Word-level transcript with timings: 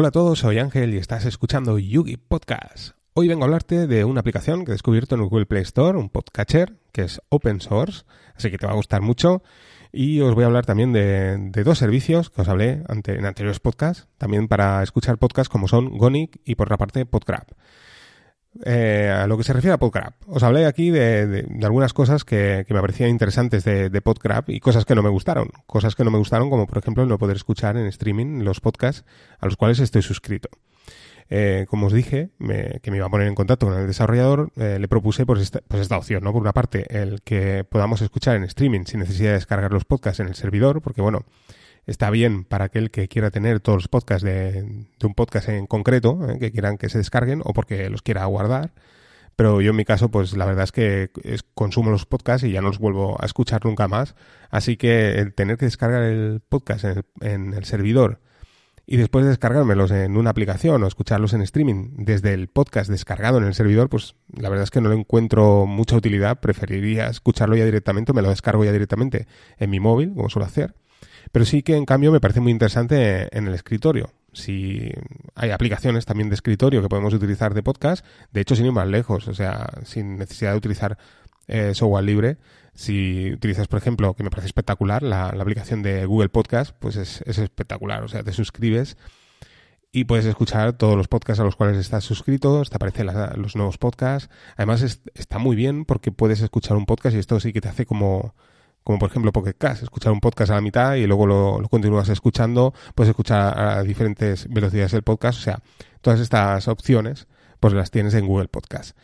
Hola 0.00 0.08
a 0.08 0.12
todos, 0.12 0.38
soy 0.38 0.60
Ángel 0.60 0.94
y 0.94 0.98
estás 0.98 1.24
escuchando 1.24 1.76
Yugi 1.76 2.18
Podcast. 2.18 2.94
Hoy 3.14 3.26
vengo 3.26 3.42
a 3.42 3.46
hablarte 3.46 3.88
de 3.88 4.04
una 4.04 4.20
aplicación 4.20 4.64
que 4.64 4.70
he 4.70 4.74
descubierto 4.74 5.16
en 5.16 5.22
el 5.22 5.28
Google 5.28 5.46
Play 5.46 5.62
Store, 5.62 5.98
un 5.98 6.08
podcatcher 6.08 6.76
que 6.92 7.02
es 7.02 7.20
open 7.30 7.60
source, 7.60 8.04
así 8.36 8.48
que 8.48 8.58
te 8.58 8.66
va 8.68 8.74
a 8.74 8.76
gustar 8.76 9.02
mucho. 9.02 9.42
Y 9.90 10.20
os 10.20 10.36
voy 10.36 10.44
a 10.44 10.46
hablar 10.46 10.64
también 10.64 10.92
de, 10.92 11.50
dos 11.64 11.78
servicios 11.78 12.30
que 12.30 12.42
os 12.42 12.48
hablé 12.48 12.84
en 12.88 13.26
anteriores 13.26 13.58
podcasts, 13.58 14.06
también 14.18 14.46
para 14.46 14.84
escuchar 14.84 15.18
podcasts 15.18 15.48
como 15.48 15.66
son 15.66 15.98
Gonic 15.98 16.38
y 16.44 16.54
por 16.54 16.68
otra 16.68 16.76
parte 16.76 17.04
Podcrab. 17.04 17.48
Eh, 18.64 19.14
a 19.16 19.26
lo 19.26 19.38
que 19.38 19.44
se 19.44 19.52
refiere 19.52 19.74
a 19.74 19.78
PodCrab, 19.78 20.14
os 20.26 20.42
hablé 20.42 20.66
aquí 20.66 20.90
de, 20.90 21.46
algunas 21.62 21.92
cosas 21.92 22.24
que, 22.24 22.66
me 22.68 22.80
parecían 22.80 23.10
interesantes 23.10 23.64
de, 23.64 23.88
de 23.88 24.00
PodCrab 24.00 24.44
y 24.48 24.60
cosas 24.60 24.84
que 24.84 24.94
no 24.94 25.02
me 25.02 25.10
gustaron. 25.10 25.50
Cosas 25.66 25.94
que 25.94 26.04
no 26.04 26.10
me 26.10 26.18
gustaron, 26.18 26.50
como 26.50 26.66
por 26.66 26.78
ejemplo 26.78 27.06
no 27.06 27.18
poder 27.18 27.36
escuchar 27.36 27.76
en 27.76 27.86
streaming 27.86 28.42
los 28.42 28.60
podcasts 28.60 29.04
a 29.38 29.46
los 29.46 29.56
cuales 29.56 29.78
estoy 29.78 30.02
suscrito. 30.02 30.48
Eh, 31.30 31.66
como 31.68 31.88
os 31.88 31.92
dije, 31.92 32.30
que 32.82 32.90
me 32.90 32.96
iba 32.96 33.06
a 33.06 33.10
poner 33.10 33.28
en 33.28 33.34
contacto 33.34 33.66
con 33.66 33.78
el 33.78 33.86
desarrollador, 33.86 34.50
eh, 34.56 34.78
le 34.80 34.88
propuse 34.88 35.26
pues 35.26 35.40
esta, 35.40 35.60
pues 35.68 35.82
esta 35.82 35.98
opción, 35.98 36.24
¿no? 36.24 36.32
Por 36.32 36.40
una 36.40 36.52
parte, 36.52 36.86
el 36.88 37.20
que 37.22 37.64
podamos 37.64 38.00
escuchar 38.00 38.36
en 38.36 38.44
streaming 38.44 38.84
sin 38.86 39.00
necesidad 39.00 39.30
de 39.30 39.34
descargar 39.34 39.72
los 39.72 39.84
podcasts 39.84 40.20
en 40.20 40.28
el 40.28 40.34
servidor, 40.34 40.80
porque 40.80 41.02
bueno, 41.02 41.24
está 41.88 42.10
bien 42.10 42.44
para 42.44 42.66
aquel 42.66 42.90
que 42.90 43.08
quiera 43.08 43.30
tener 43.30 43.60
todos 43.60 43.76
los 43.76 43.88
podcasts 43.88 44.22
de, 44.22 44.86
un 45.02 45.14
podcast 45.14 45.48
en 45.48 45.66
concreto, 45.66 46.18
¿eh? 46.28 46.38
que 46.38 46.52
quieran 46.52 46.76
que 46.76 46.90
se 46.90 46.98
descarguen 46.98 47.40
o 47.44 47.52
porque 47.54 47.88
los 47.88 48.02
quiera 48.02 48.24
guardar. 48.26 48.72
Pero 49.36 49.60
yo 49.60 49.70
en 49.70 49.76
mi 49.76 49.84
caso, 49.84 50.10
pues 50.10 50.36
la 50.36 50.44
verdad 50.44 50.64
es 50.64 50.72
que 50.72 51.10
consumo 51.54 51.90
los 51.90 52.06
podcasts 52.06 52.46
y 52.46 52.50
ya 52.50 52.60
no 52.60 52.68
los 52.68 52.78
vuelvo 52.78 53.16
a 53.20 53.24
escuchar 53.24 53.64
nunca 53.64 53.88
más. 53.88 54.16
Así 54.50 54.76
que 54.76 55.12
el 55.14 55.32
tener 55.32 55.56
que 55.56 55.64
descargar 55.64 56.02
el 56.02 56.42
podcast 56.46 56.84
en 57.20 57.54
el, 57.54 57.64
servidor 57.64 58.20
y 58.84 58.96
después 58.96 59.24
de 59.24 59.30
descargármelos 59.30 59.90
en 59.92 60.16
una 60.16 60.30
aplicación 60.30 60.82
o 60.82 60.86
escucharlos 60.86 61.34
en 61.34 61.42
streaming 61.42 61.90
desde 61.98 62.34
el 62.34 62.48
podcast 62.48 62.90
descargado 62.90 63.38
en 63.38 63.44
el 63.44 63.54
servidor, 63.54 63.88
pues 63.88 64.16
la 64.34 64.48
verdad 64.48 64.64
es 64.64 64.70
que 64.70 64.80
no 64.80 64.88
le 64.88 64.96
encuentro 64.96 65.66
mucha 65.66 65.96
utilidad. 65.96 66.40
Preferiría 66.40 67.06
escucharlo 67.06 67.56
ya 67.56 67.64
directamente, 67.64 68.12
me 68.12 68.22
lo 68.22 68.30
descargo 68.30 68.64
ya 68.64 68.72
directamente 68.72 69.26
en 69.58 69.70
mi 69.70 69.78
móvil, 69.78 70.12
como 70.14 70.28
suelo 70.28 70.46
hacer. 70.46 70.74
Pero 71.32 71.44
sí 71.44 71.62
que 71.62 71.76
en 71.76 71.84
cambio 71.84 72.12
me 72.12 72.20
parece 72.20 72.40
muy 72.40 72.52
interesante 72.52 73.34
en 73.36 73.46
el 73.48 73.54
escritorio. 73.54 74.10
Si 74.32 74.90
hay 75.34 75.50
aplicaciones 75.50 76.04
también 76.04 76.28
de 76.28 76.34
escritorio 76.34 76.82
que 76.82 76.88
podemos 76.88 77.14
utilizar 77.14 77.54
de 77.54 77.62
podcast, 77.62 78.04
de 78.32 78.40
hecho 78.40 78.54
sin 78.54 78.66
ir 78.66 78.72
más 78.72 78.86
lejos, 78.86 79.26
o 79.26 79.34
sea, 79.34 79.70
sin 79.84 80.18
necesidad 80.18 80.52
de 80.52 80.58
utilizar 80.58 80.98
eh, 81.48 81.74
software 81.74 82.04
libre. 82.04 82.36
Si 82.74 83.32
utilizas, 83.32 83.66
por 83.66 83.78
ejemplo, 83.78 84.14
que 84.14 84.22
me 84.22 84.30
parece 84.30 84.46
espectacular, 84.46 85.02
la, 85.02 85.28
aplicación 85.28 85.82
de 85.82 86.04
Google 86.04 86.28
Podcast, 86.28 86.76
pues 86.78 86.96
es, 86.96 87.22
espectacular. 87.22 88.04
O 88.04 88.08
sea, 88.08 88.22
te 88.22 88.32
suscribes 88.32 88.96
y 89.90 90.04
puedes 90.04 90.26
escuchar 90.26 90.74
todos 90.74 90.96
los 90.96 91.08
podcasts 91.08 91.40
a 91.40 91.44
los 91.44 91.56
cuales 91.56 91.78
estás 91.78 92.04
suscrito, 92.04 92.62
te 92.62 92.76
aparecen 92.76 93.08
los 93.36 93.56
nuevos 93.56 93.78
podcasts. 93.78 94.30
Además, 94.56 95.00
está 95.14 95.38
muy 95.38 95.56
bien 95.56 95.86
porque 95.86 96.12
puedes 96.12 96.40
escuchar 96.42 96.76
un 96.76 96.86
podcast 96.86 97.16
y 97.16 97.18
esto 97.18 97.40
sí 97.40 97.52
que 97.52 97.62
te 97.62 97.68
hace 97.68 97.86
como 97.86 98.34
como 98.88 98.98
por 98.98 99.10
ejemplo 99.10 99.32
Pocket 99.32 99.52
Cast, 99.52 99.82
escuchar 99.82 100.12
un 100.12 100.20
podcast 100.20 100.50
a 100.50 100.54
la 100.54 100.62
mitad 100.62 100.94
y 100.94 101.06
luego 101.06 101.26
lo, 101.26 101.60
continúas 101.68 102.08
escuchando, 102.08 102.72
puedes 102.94 103.10
escuchar 103.10 103.60
a 103.60 103.82
diferentes 103.82 104.48
velocidades 104.48 104.94
el 104.94 105.02
podcast, 105.02 105.38
o 105.38 105.42
sea, 105.42 105.58
todas 106.00 106.20
estas 106.20 106.68
opciones 106.68 107.28
pues 107.60 107.74
las 107.74 107.90
tienes 107.90 108.14
en 108.14 108.26
Google 108.26 108.48
Podcast. 108.48 108.96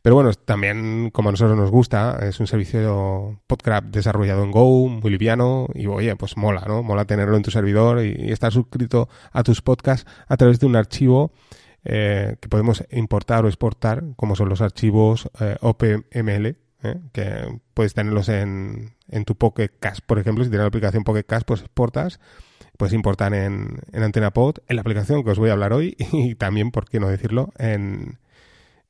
Pero 0.00 0.14
bueno, 0.14 0.32
también 0.32 1.10
como 1.10 1.30
a 1.30 1.32
nosotros 1.32 1.58
nos 1.58 1.72
gusta, 1.72 2.20
es 2.22 2.38
un 2.38 2.46
servicio 2.46 3.40
Podcrab 3.48 3.90
desarrollado 3.90 4.44
en 4.44 4.52
Go, 4.52 4.86
muy 4.86 5.10
liviano 5.10 5.66
y 5.74 5.88
oye, 5.88 6.14
pues 6.14 6.36
mola, 6.36 6.62
¿no? 6.68 6.84
Mola 6.84 7.04
tenerlo 7.04 7.36
en 7.36 7.42
tu 7.42 7.50
servidor 7.50 8.00
y, 8.04 8.30
estar 8.30 8.52
suscrito 8.52 9.08
a 9.32 9.42
tus 9.42 9.60
podcasts 9.60 10.08
a 10.28 10.36
través 10.36 10.60
de 10.60 10.66
un 10.66 10.76
archivo 10.76 11.32
eh, 11.84 12.36
que 12.40 12.48
podemos 12.48 12.84
importar 12.92 13.44
o 13.44 13.48
exportar, 13.48 14.04
como 14.14 14.36
son 14.36 14.48
los 14.48 14.60
archivos 14.60 15.28
eh, 15.40 15.56
OPML, 15.62 16.61
¿eh? 16.82 17.00
que 17.12 17.60
puedes 17.74 17.94
tenerlos 17.94 18.28
en, 18.28 18.94
en 19.08 19.24
tu 19.24 19.36
Pocket 19.36 19.70
Cast, 19.80 20.00
por 20.06 20.18
ejemplo, 20.18 20.44
si 20.44 20.50
tienes 20.50 20.64
la 20.64 20.68
aplicación 20.68 21.04
Pocket 21.04 21.24
Cast, 21.24 21.46
pues 21.46 21.60
exportas, 21.60 22.20
puedes 22.76 22.92
importar 22.92 23.34
en, 23.34 23.80
en 23.92 24.02
AntenaPod, 24.02 24.58
en 24.68 24.76
la 24.76 24.82
aplicación 24.82 25.24
que 25.24 25.30
os 25.30 25.38
voy 25.38 25.50
a 25.50 25.52
hablar 25.52 25.72
hoy 25.72 25.96
y 26.12 26.34
también, 26.34 26.70
por 26.70 26.88
qué 26.88 27.00
no 27.00 27.08
decirlo, 27.08 27.52
en, 27.58 28.18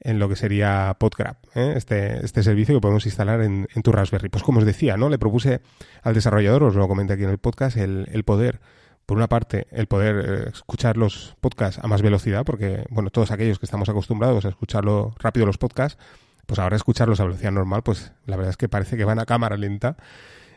en 0.01 0.19
lo 0.19 0.29
que 0.29 0.37
sería 0.37 0.97
PodGrab, 0.99 1.37
¿eh? 1.55 1.75
este, 1.77 2.25
este 2.25 2.43
servicio 2.43 2.75
que 2.75 2.81
podemos 2.81 3.07
instalar 3.07 3.43
en, 3.43 3.69
en, 3.75 3.83
tu 3.83 3.93
Raspberry. 3.93 4.29
Pues 4.29 4.43
como 4.43 4.59
os 4.59 4.67
decía, 4.67 4.97
¿no? 4.97 5.09
Le 5.09 5.19
propuse 5.19 5.61
al 6.03 6.15
desarrollador, 6.15 6.65
os 6.65 6.75
lo 6.75 6.89
comenté 6.89 7.15
aquí 7.15 7.25
en 7.25 7.31
el 7.31 7.39
podcast, 7.39 7.77
el, 7.77 8.09
el 8.13 8.25
poder 8.25 8.61
por 9.07 9.17
una 9.17 9.29
parte, 9.29 9.67
el 9.71 9.87
poder 9.87 10.25
eh, 10.25 10.51
escuchar 10.53 10.97
los 10.97 11.37
podcasts 11.41 11.81
a 11.83 11.87
más 11.87 12.03
velocidad, 12.03 12.45
porque, 12.45 12.85
bueno, 12.91 13.11
todos 13.11 13.31
aquellos 13.31 13.59
que 13.59 13.67
estamos 13.67 13.89
acostumbrados 13.89 14.45
a 14.45 14.49
escucharlo 14.49 15.15
rápido 15.19 15.47
los 15.47 15.59
podcasts, 15.59 16.03
pues 16.47 16.59
ahora 16.59 16.77
escucharlos 16.77 17.21
a 17.21 17.25
velocidad 17.25 17.53
normal, 17.53 17.83
pues 17.83 18.13
la 18.27 18.37
verdad 18.37 18.51
es 18.51 18.57
que 18.57 18.69
parece 18.69 18.97
que 18.97 19.05
van 19.05 19.19
a 19.19 19.27
cámara 19.27 19.57
lenta. 19.57 19.97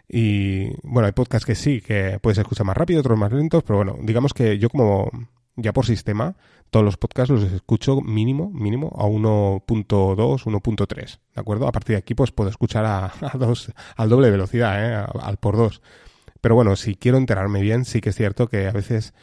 Y 0.08 0.70
bueno, 0.88 1.08
hay 1.08 1.14
podcasts 1.14 1.46
que 1.46 1.56
sí, 1.56 1.82
que 1.82 2.20
puedes 2.22 2.38
escuchar 2.38 2.66
más 2.66 2.78
rápido, 2.78 3.00
otros 3.00 3.18
más 3.18 3.32
lentos, 3.32 3.64
pero 3.64 3.78
bueno, 3.78 3.98
digamos 4.02 4.34
que 4.34 4.60
yo 4.60 4.70
como 4.70 5.10
ya 5.56 5.74
por 5.74 5.86
sistema, 5.86 6.36
todos 6.70 6.86
los 6.86 6.98
podcasts 6.98 7.32
los 7.32 7.44
escucho 7.44 8.02
mínimo, 8.02 8.52
mínimo 8.52 8.94
a 8.98 9.06
1.2, 9.06 10.44
1.3, 10.44 11.20
¿de 11.34 11.42
acuerdo? 11.42 11.68
A 11.68 11.72
partir 11.72 11.96
de 11.96 12.00
aquí 12.00 12.14
pues 12.14 12.32
puedo 12.32 12.50
escuchar 12.50 12.86
a, 12.86 13.14
dos, 13.38 13.72
al 13.96 14.10
doble 14.10 14.30
velocidad, 14.30 14.84
¿eh? 14.84 15.06
al 15.22 15.38
por 15.38 15.58
dos. 15.58 15.82
Pero 16.42 16.56
bueno, 16.56 16.76
si 16.76 16.96
quiero 16.96 17.18
enterarme 17.18 17.62
bien, 17.62 17.86
sí 17.86 18.02
que 18.02 18.10
es 18.10 18.16
cierto 18.16 18.48
que 18.48 18.68
a 18.68 18.72
veces 18.72 19.14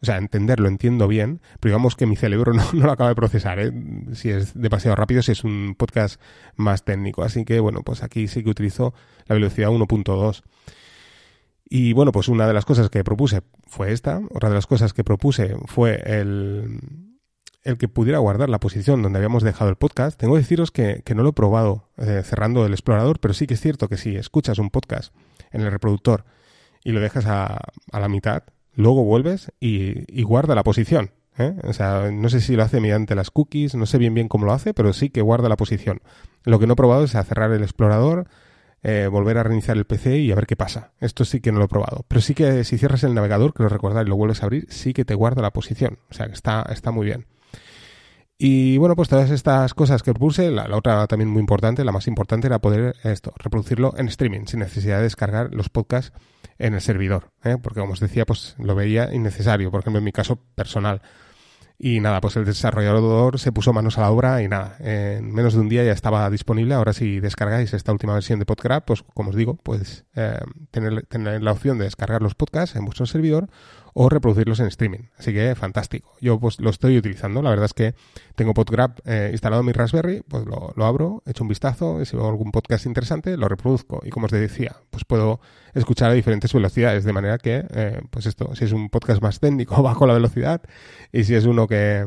o 0.00 0.06
sea, 0.06 0.16
entenderlo 0.16 0.68
entiendo 0.68 1.08
bien, 1.08 1.40
pero 1.60 1.72
digamos 1.72 1.96
que 1.96 2.06
mi 2.06 2.16
cerebro 2.16 2.52
no, 2.54 2.64
lo 2.72 2.92
acaba 2.92 3.10
de 3.10 3.16
procesar, 3.16 3.58
¿eh? 3.58 3.72
si 4.12 4.30
es 4.30 4.54
demasiado 4.54 4.94
rápido, 4.94 5.22
si 5.22 5.32
es 5.32 5.44
un 5.44 5.74
podcast 5.76 6.20
más 6.56 6.84
técnico. 6.84 7.22
Así 7.22 7.44
que, 7.44 7.60
bueno, 7.60 7.82
pues 7.82 8.02
aquí 8.02 8.28
sí 8.28 8.44
que 8.44 8.50
utilizo 8.50 8.94
la 9.26 9.34
velocidad 9.34 9.70
1.2. 9.70 10.42
Y 11.70 11.92
bueno, 11.92 12.12
pues 12.12 12.28
una 12.28 12.46
de 12.46 12.54
las 12.54 12.64
cosas 12.64 12.88
que 12.88 13.04
propuse 13.04 13.42
fue 13.66 13.92
esta. 13.92 14.20
Otra 14.30 14.48
de 14.48 14.54
las 14.54 14.66
cosas 14.66 14.94
que 14.94 15.04
propuse 15.04 15.54
fue 15.66 16.00
el, 16.06 16.80
el 17.62 17.76
que 17.76 17.88
pudiera 17.88 18.18
guardar 18.18 18.48
la 18.48 18.60
posición 18.60 19.02
donde 19.02 19.18
habíamos 19.18 19.42
dejado 19.42 19.68
el 19.68 19.76
podcast. 19.76 20.18
Tengo 20.18 20.34
que 20.34 20.40
deciros 20.40 20.70
que, 20.70 21.02
no 21.14 21.22
lo 21.22 21.30
he 21.30 21.34
probado 21.34 21.90
eh, 21.98 22.22
cerrando 22.24 22.64
el 22.64 22.72
explorador, 22.72 23.20
pero 23.20 23.34
sí 23.34 23.46
que 23.46 23.54
es 23.54 23.60
cierto 23.60 23.88
que 23.88 23.98
si 23.98 24.16
escuchas 24.16 24.58
un 24.58 24.70
podcast 24.70 25.12
en 25.50 25.60
el 25.60 25.70
reproductor 25.70 26.24
y 26.84 26.92
lo 26.92 27.00
dejas 27.00 27.26
a, 27.26 27.58
a 27.92 28.00
la 28.00 28.08
mitad, 28.08 28.44
luego 28.78 29.02
vuelves 29.04 29.52
y, 29.60 30.22
guarda 30.22 30.54
la 30.54 30.62
posición. 30.62 31.10
¿eh? 31.36 31.54
O 31.64 31.72
sea, 31.72 32.10
no 32.12 32.28
sé 32.28 32.40
si 32.40 32.54
lo 32.56 32.62
hace 32.62 32.80
mediante 32.80 33.14
las 33.14 33.30
cookies, 33.30 33.74
no 33.74 33.86
sé 33.86 33.98
bien 33.98 34.14
bien 34.14 34.28
cómo 34.28 34.46
lo 34.46 34.52
hace, 34.52 34.72
pero 34.72 34.92
sí 34.92 35.10
que 35.10 35.20
guarda 35.20 35.48
la 35.48 35.56
posición. 35.56 36.00
Lo 36.44 36.58
que 36.58 36.66
no 36.66 36.74
he 36.74 36.76
probado 36.76 37.04
es 37.04 37.14
a 37.16 37.24
cerrar 37.24 37.50
el 37.50 37.62
explorador, 37.62 38.28
eh, 38.84 39.08
volver 39.10 39.36
a 39.38 39.42
reiniciar 39.42 39.76
el 39.76 39.84
PC 39.84 40.18
y 40.18 40.30
a 40.30 40.36
ver 40.36 40.46
qué 40.46 40.54
pasa. 40.54 40.92
Esto 41.00 41.24
sí 41.24 41.40
que 41.40 41.50
no 41.50 41.58
lo 41.58 41.64
he 41.64 41.68
probado. 41.68 42.04
Pero 42.06 42.20
sí 42.20 42.34
que 42.34 42.62
si 42.62 42.78
cierras 42.78 43.02
el 43.02 43.14
navegador, 43.14 43.52
que 43.52 43.64
lo 43.64 43.68
recordar 43.68 44.06
y 44.06 44.10
lo 44.10 44.16
vuelves 44.16 44.42
a 44.42 44.46
abrir, 44.46 44.66
sí 44.70 44.94
que 44.94 45.04
te 45.04 45.14
guarda 45.14 45.42
la 45.42 45.52
posición. 45.52 45.98
O 46.10 46.14
sea, 46.14 46.26
que 46.26 46.34
está, 46.34 46.64
está 46.70 46.92
muy 46.92 47.06
bien. 47.06 47.26
Y 48.40 48.78
bueno, 48.78 48.94
pues 48.94 49.08
todas 49.08 49.32
estas 49.32 49.74
cosas 49.74 50.04
que 50.04 50.12
propuse, 50.12 50.52
la, 50.52 50.68
otra 50.76 51.08
también 51.08 51.28
muy 51.28 51.40
importante, 51.40 51.84
la 51.84 51.90
más 51.90 52.06
importante 52.06 52.46
era 52.46 52.60
poder 52.60 52.94
esto, 53.02 53.32
reproducirlo 53.36 53.94
en 53.96 54.06
streaming, 54.06 54.46
sin 54.46 54.60
necesidad 54.60 54.98
de 54.98 55.02
descargar 55.02 55.52
los 55.52 55.68
podcasts 55.68 56.12
en 56.56 56.74
el 56.74 56.80
servidor, 56.80 57.32
¿eh? 57.42 57.56
porque 57.60 57.80
como 57.80 57.94
os 57.94 58.00
decía, 58.00 58.24
pues 58.26 58.54
lo 58.60 58.76
veía 58.76 59.12
innecesario, 59.12 59.72
por 59.72 59.80
ejemplo, 59.80 59.98
en 59.98 60.04
mi 60.04 60.12
caso 60.12 60.36
personal. 60.54 61.02
Y 61.80 62.00
nada, 62.00 62.20
pues 62.20 62.36
el 62.36 62.44
desarrollador 62.44 63.38
se 63.38 63.52
puso 63.52 63.72
manos 63.72 63.98
a 63.98 64.02
la 64.02 64.10
obra 64.10 64.42
y 64.42 64.48
nada, 64.48 64.76
en 64.80 65.32
menos 65.32 65.54
de 65.54 65.60
un 65.60 65.68
día 65.68 65.84
ya 65.84 65.92
estaba 65.92 66.28
disponible. 66.30 66.74
Ahora 66.74 66.92
si 66.92 67.20
descargáis 67.20 67.72
esta 67.72 67.92
última 67.92 68.14
versión 68.14 68.38
de 68.40 68.46
Podcrab, 68.46 68.84
pues 68.84 69.04
como 69.14 69.30
os 69.30 69.36
digo, 69.36 69.56
pues 69.62 70.04
tener, 70.72 71.06
tener 71.06 71.42
la 71.42 71.52
opción 71.52 71.78
de 71.78 71.84
descargar 71.84 72.20
los 72.20 72.34
podcasts 72.34 72.74
en 72.74 72.84
vuestro 72.84 73.06
servidor 73.06 73.48
o 74.00 74.08
reproducirlos 74.08 74.60
en 74.60 74.68
streaming. 74.68 75.10
Así 75.18 75.32
que 75.32 75.56
fantástico. 75.56 76.14
Yo 76.20 76.38
pues 76.38 76.60
lo 76.60 76.70
estoy 76.70 76.96
utilizando. 76.96 77.42
La 77.42 77.50
verdad 77.50 77.64
es 77.64 77.74
que 77.74 77.96
tengo 78.36 78.54
Podgrab 78.54 78.92
eh, 79.04 79.30
instalado 79.32 79.60
en 79.60 79.66
mi 79.66 79.72
Raspberry, 79.72 80.22
pues 80.28 80.44
lo, 80.46 80.72
abro, 80.86 81.24
echo 81.26 81.42
un 81.42 81.48
vistazo 81.48 82.00
y 82.00 82.06
si 82.06 82.16
veo 82.16 82.28
algún 82.28 82.52
podcast 82.52 82.86
interesante 82.86 83.36
lo 83.36 83.48
reproduzco. 83.48 84.00
Y 84.04 84.10
como 84.10 84.26
os 84.26 84.30
decía, 84.30 84.76
pues 84.90 85.04
puedo 85.04 85.40
escuchar 85.74 86.12
a 86.12 86.14
diferentes 86.14 86.52
velocidades, 86.52 87.02
de 87.02 87.12
manera 87.12 87.38
que, 87.38 87.66
eh, 87.70 88.00
pues 88.10 88.26
esto, 88.26 88.54
si 88.54 88.66
es 88.66 88.72
un 88.72 88.88
podcast 88.88 89.20
más 89.20 89.40
técnico, 89.40 89.82
bajo 89.82 90.06
la 90.06 90.14
velocidad 90.14 90.62
y 91.10 91.24
si 91.24 91.34
es 91.34 91.44
uno 91.44 91.66
que 91.66 92.06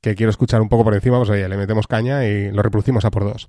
que 0.00 0.14
quiero 0.14 0.30
escuchar 0.30 0.60
un 0.60 0.68
poco 0.68 0.84
por 0.84 0.94
encima, 0.94 1.18
pues 1.18 1.30
oye, 1.30 1.48
le 1.48 1.56
metemos 1.56 1.86
caña 1.86 2.26
y 2.26 2.50
lo 2.50 2.62
reproducimos 2.62 3.04
a 3.04 3.10
por 3.10 3.24
dos. 3.24 3.48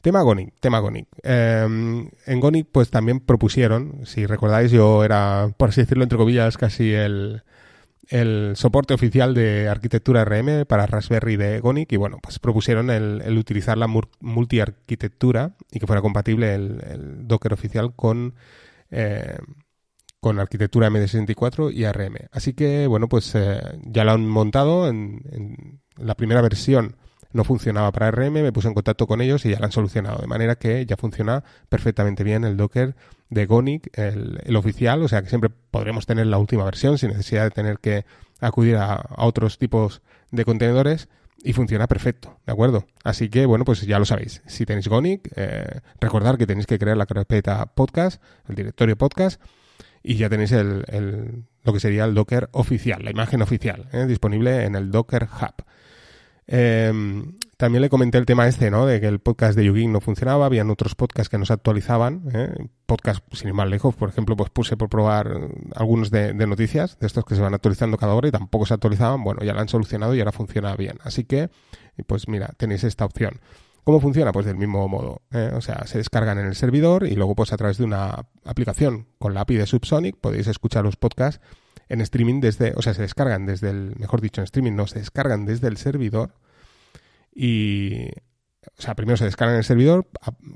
Tema 0.00 0.22
Gonic, 0.22 0.54
tema 0.60 0.78
Gonic. 0.78 1.06
Em, 1.22 2.08
en 2.26 2.40
Gonic 2.40 2.68
pues 2.72 2.90
también 2.90 3.20
propusieron, 3.20 4.06
si 4.06 4.26
recordáis, 4.26 4.70
yo 4.70 5.04
era, 5.04 5.52
por 5.56 5.70
así 5.70 5.82
decirlo, 5.82 6.04
entre 6.04 6.18
comillas, 6.18 6.56
casi 6.56 6.92
el, 6.92 7.42
el 8.08 8.52
soporte 8.56 8.94
oficial 8.94 9.34
de 9.34 9.68
arquitectura 9.68 10.24
RM 10.24 10.64
para 10.66 10.86
Raspberry 10.86 11.36
de 11.36 11.60
Gonic 11.60 11.92
y 11.92 11.96
bueno, 11.96 12.18
pues 12.22 12.38
propusieron 12.38 12.90
el, 12.90 13.36
utilizar 13.36 13.76
la 13.76 13.86
multi-arquitectura 13.86 15.54
y 15.70 15.78
que 15.78 15.86
fuera 15.86 16.02
compatible 16.02 16.54
el, 16.54 17.26
Docker 17.28 17.52
oficial 17.52 17.94
con, 17.94 18.34
eh, 18.90 19.36
con 20.20 20.38
arquitectura 20.40 20.88
MD64 20.88 21.72
y 21.72 21.84
ARM. 21.84 22.16
Así 22.32 22.54
que, 22.54 22.86
bueno, 22.86 23.08
pues 23.08 23.34
eh, 23.34 23.60
ya 23.84 24.04
lo 24.04 24.12
han 24.12 24.26
montado 24.26 24.88
en, 24.88 25.80
la 26.00 26.14
primera 26.14 26.40
versión. 26.40 26.96
No 27.30 27.44
funcionaba 27.44 27.92
para 27.92 28.08
ARM, 28.08 28.32
me 28.32 28.52
puse 28.52 28.68
en 28.68 28.74
contacto 28.74 29.06
con 29.06 29.20
ellos 29.20 29.44
y 29.44 29.50
ya 29.50 29.58
lo 29.58 29.66
han 29.66 29.72
solucionado. 29.72 30.18
De 30.18 30.26
manera 30.26 30.56
que 30.56 30.86
ya 30.86 30.96
funciona 30.96 31.44
perfectamente 31.68 32.24
bien 32.24 32.44
el 32.44 32.56
Docker 32.56 32.96
de 33.28 33.44
Gonic, 33.44 33.90
el, 33.98 34.56
oficial. 34.56 35.02
O 35.02 35.08
sea 35.08 35.22
que 35.22 35.28
siempre 35.28 35.50
podremos 35.50 36.06
tener 36.06 36.26
la 36.26 36.38
última 36.38 36.64
versión 36.64 36.96
sin 36.96 37.10
necesidad 37.10 37.44
de 37.44 37.50
tener 37.50 37.80
que 37.80 38.06
acudir 38.40 38.76
a, 38.76 39.10
otros 39.16 39.58
tipos 39.58 40.00
de 40.30 40.44
contenedores 40.46 41.08
y 41.44 41.52
funciona 41.52 41.86
perfecto, 41.86 42.38
¿de 42.46 42.52
acuerdo? 42.52 42.86
Así 43.04 43.28
que, 43.28 43.46
bueno, 43.46 43.64
pues 43.64 43.82
ya 43.82 43.98
lo 43.98 44.04
sabéis. 44.04 44.42
Si 44.46 44.64
tenéis 44.64 44.88
Gonic, 44.88 45.30
eh, 45.36 45.80
recordar 46.00 46.38
que 46.38 46.46
tenéis 46.46 46.66
que 46.66 46.78
crear 46.78 46.96
la 46.96 47.06
carpeta 47.06 47.66
podcast, 47.66 48.22
el 48.48 48.56
directorio 48.56 48.96
podcast, 48.96 49.40
y 50.02 50.16
ya 50.16 50.28
tenéis 50.28 50.52
el, 50.52 51.44
lo 51.64 51.72
que 51.72 51.80
sería 51.80 52.04
el 52.04 52.14
Docker 52.14 52.48
oficial, 52.52 53.04
la 53.04 53.10
imagen 53.10 53.42
oficial, 53.42 53.88
¿eh? 53.92 54.06
disponible 54.06 54.64
en 54.64 54.74
el 54.74 54.90
Docker 54.90 55.24
Hub. 55.24 55.64
Em, 56.50 57.34
también 57.58 57.82
le 57.82 57.90
comenté 57.90 58.16
el 58.16 58.24
tema 58.24 58.48
este, 58.48 58.70
¿no? 58.70 58.86
De 58.86 59.00
que 59.00 59.06
el 59.06 59.18
podcast 59.18 59.56
de 59.56 59.66
YouGeek 59.66 59.90
no 59.90 60.00
funcionaba, 60.00 60.46
habían 60.46 60.70
otros 60.70 60.94
podcasts 60.94 61.28
que 61.28 61.36
no 61.36 61.44
se 61.44 61.52
actualizaban, 61.52 62.22
¿eh? 62.32 62.54
podcast 62.86 63.22
sin 63.34 63.48
ir 63.48 63.54
más 63.54 63.68
lejos, 63.68 63.94
por 63.94 64.08
ejemplo, 64.08 64.34
pues 64.34 64.48
puse 64.48 64.78
por 64.78 64.88
probar 64.88 65.30
algunos 65.74 66.10
de, 66.10 66.32
de, 66.32 66.46
noticias, 66.46 66.98
de 66.98 67.06
estos 67.06 67.26
que 67.26 67.34
se 67.34 67.42
van 67.42 67.52
actualizando 67.52 67.98
cada 67.98 68.14
hora 68.14 68.28
y 68.28 68.30
tampoco 68.30 68.64
se 68.64 68.72
actualizaban, 68.72 69.22
bueno, 69.22 69.42
ya 69.44 69.52
lo 69.52 69.60
han 69.60 69.68
solucionado 69.68 70.14
y 70.14 70.20
ahora 70.20 70.32
funciona 70.32 70.74
bien. 70.74 70.98
Así 71.02 71.24
que, 71.24 71.50
pues 72.06 72.28
mira, 72.28 72.54
tenéis 72.56 72.82
esta 72.84 73.04
opción. 73.04 73.40
¿Cómo 73.84 74.00
funciona? 74.00 74.32
Pues 74.32 74.46
del 74.46 74.56
mismo 74.56 74.86
modo. 74.86 75.22
¿eh? 75.32 75.50
O 75.54 75.60
sea, 75.60 75.86
se 75.86 75.98
descargan 75.98 76.38
en 76.38 76.46
el 76.46 76.54
servidor 76.54 77.06
y 77.06 77.14
luego 77.14 77.34
pues 77.34 77.52
a 77.52 77.56
través 77.56 77.78
de 77.78 77.84
una 77.84 78.26
aplicación 78.44 79.06
con 79.18 79.32
la 79.34 79.40
API 79.40 79.56
de 79.56 79.66
Subsonic 79.66 80.16
podéis 80.18 80.46
escuchar 80.46 80.84
los 80.84 80.96
podcasts 80.96 81.40
en 81.88 82.00
streaming 82.00 82.40
desde, 82.40 82.72
o 82.76 82.82
sea, 82.82 82.94
se 82.94 83.02
descargan 83.02 83.46
desde 83.46 83.70
el, 83.70 83.94
mejor 83.98 84.20
dicho, 84.20 84.40
en 84.40 84.44
streaming 84.44 84.72
no, 84.72 84.86
se 84.86 84.98
descargan 84.98 85.46
desde 85.46 85.68
el 85.68 85.76
servidor 85.76 86.34
y, 87.34 88.08
o 88.76 88.82
sea, 88.82 88.94
primero 88.94 89.16
se 89.16 89.24
descargan 89.24 89.54
en 89.54 89.58
el 89.58 89.64
servidor 89.64 90.06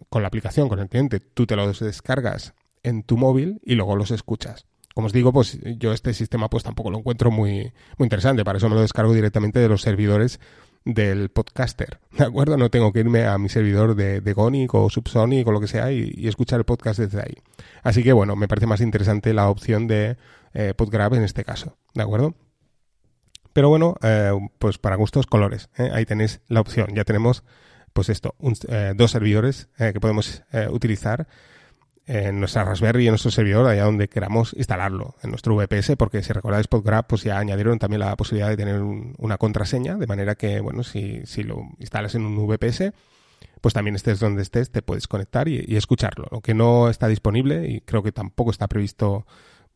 con 0.09 0.23
la 0.23 0.29
aplicación, 0.29 0.69
con 0.69 0.79
el 0.79 0.89
cliente, 0.89 1.21
tú 1.21 1.47
te 1.47 1.57
los 1.57 1.81
descargas 1.81 2.55
en 2.83 3.03
tu 3.03 3.17
móvil 3.17 3.61
y 3.65 3.75
luego 3.75 3.97
los 3.97 4.11
escuchas. 4.11 4.67
Como 4.95 5.07
os 5.07 5.13
digo, 5.13 5.33
pues 5.33 5.59
yo 5.79 5.93
este 5.93 6.13
sistema 6.13 6.51
pues 6.51 6.65
tampoco 6.65 6.91
lo 6.91 6.99
encuentro 6.99 7.31
muy, 7.31 7.73
muy 7.97 8.07
interesante, 8.07 8.45
para 8.45 8.59
eso 8.59 8.69
me 8.69 8.75
lo 8.75 8.83
descargo 8.83 9.15
directamente 9.15 9.59
de 9.59 9.69
los 9.69 9.83
servidores 9.83 10.39
del 10.85 11.31
podcaster, 11.31 12.01
¿de 12.19 12.25
acuerdo? 12.25 12.57
No 12.57 12.71
tengo 12.71 12.93
que 12.93 13.01
irme 13.01 13.25
a 13.27 13.39
mi 13.39 13.49
servidor 13.49 13.95
de, 13.95 14.21
de 14.21 14.33
Gonic 14.33 14.75
o 14.75 14.91
Subsonic 14.91 15.47
o 15.47 15.53
lo 15.53 15.61
que 15.61 15.69
sea 15.69 15.93
y, 15.93 16.27
escuchar 16.27 16.59
el 16.59 16.65
podcast 16.65 16.99
desde 16.99 17.21
ahí. 17.21 17.35
Así 17.83 18.03
que 18.03 18.13
bueno, 18.13 18.37
me 18.37 18.49
parece 18.49 18.67
más 18.67 18.81
interesante 18.81 19.33
la 19.33 19.49
opción 19.49 19.87
de 19.87 20.17
eh, 20.55 20.75
Podgrab 20.75 21.15
en 21.15 21.23
este 21.23 21.45
caso, 21.45 21.77
¿de 21.95 22.03
acuerdo? 22.03 22.35
Pero 23.53 23.69
bueno, 23.69 23.97
eh, 24.03 24.33
pues 24.59 24.79
para 24.79 24.97
gustos 24.97 25.27
colores, 25.27 25.69
¿eh? 25.77 25.91
ahí 25.93 26.07
tenéis 26.07 26.41
la 26.49 26.61
opción. 26.61 26.89
Ya 26.95 27.05
tenemos, 27.05 27.45
pues 27.93 28.09
esto, 28.09 28.35
dos 28.95 29.11
servidores 29.11 29.69
que 29.77 30.01
podemos 30.01 30.43
utilizar 30.71 31.29
en 32.07 32.41
nuestra 32.41 32.65
Raspberry, 32.65 33.07
en 33.07 33.13
nuestro 33.13 33.31
servidor, 33.31 33.67
allá 33.67 33.85
donde 33.85 34.09
queramos 34.09 34.55
instalarlo, 34.55 35.15
en 35.23 35.31
nuestro 35.31 35.55
VPS, 35.55 35.97
porque 35.97 36.23
si 36.23 36.33
recordáis 36.33 36.67
PodGrab, 36.67 37.07
pues 37.07 37.23
ya 37.23 37.39
añadieron 37.39 37.79
también 37.79 38.01
la 38.01 38.17
posibilidad 38.17 38.49
de 38.49 38.57
tener 38.57 38.81
una 38.81 39.39
contraseña, 39.39 39.97
de 39.97 40.07
manera 40.07 40.35
que, 40.35 40.61
bueno, 40.61 40.83
si, 40.83 41.25
si 41.27 41.43
lo 41.45 41.63
instalas 41.79 42.15
en 42.15 42.25
un 42.25 42.47
VPS, 42.47 42.93
pues 43.61 43.75
también 43.75 43.95
estés 43.95 44.19
donde 44.19 44.43
estés, 44.43 44.71
te 44.71 44.83
puedes 44.83 45.07
conectar 45.07 45.49
y, 45.49 45.77
escucharlo. 45.77 46.27
Lo 46.31 46.41
que 46.41 46.55
no 46.55 46.89
está 46.89 47.07
disponible, 47.09 47.69
y 47.69 47.81
creo 47.81 48.03
que 48.03 48.13
tampoco 48.13 48.51
está 48.51 48.67
previsto, 48.67 49.27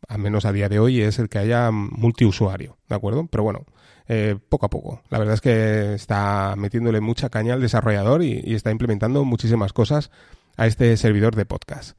al 0.09 0.19
menos 0.19 0.45
a 0.45 0.53
día 0.53 0.69
de 0.69 0.79
hoy, 0.79 1.01
es 1.01 1.19
el 1.19 1.29
que 1.29 1.39
haya 1.39 1.71
multiusuario, 1.71 2.77
¿de 2.89 2.95
acuerdo? 2.95 3.27
Pero 3.31 3.43
bueno, 3.43 3.65
eh, 4.09 4.37
poco 4.49 4.67
a 4.67 4.71
poco. 4.71 5.03
La 5.11 5.19
verdad 5.19 5.35
es 5.35 5.41
que 5.41 5.95
está 5.95 6.55
metiéndole 6.57 7.01
mucha 7.01 7.29
caña 7.29 7.55
al 7.55 7.61
desarrollador 7.61 8.23
y, 8.23 8.55
está 8.55 8.71
implementando 8.71 9.25
muchísimas 9.25 9.73
cosas 9.73 10.11
a 10.57 10.67
este 10.67 10.97
servidor 10.97 11.35
de 11.35 11.45
podcast. 11.45 11.99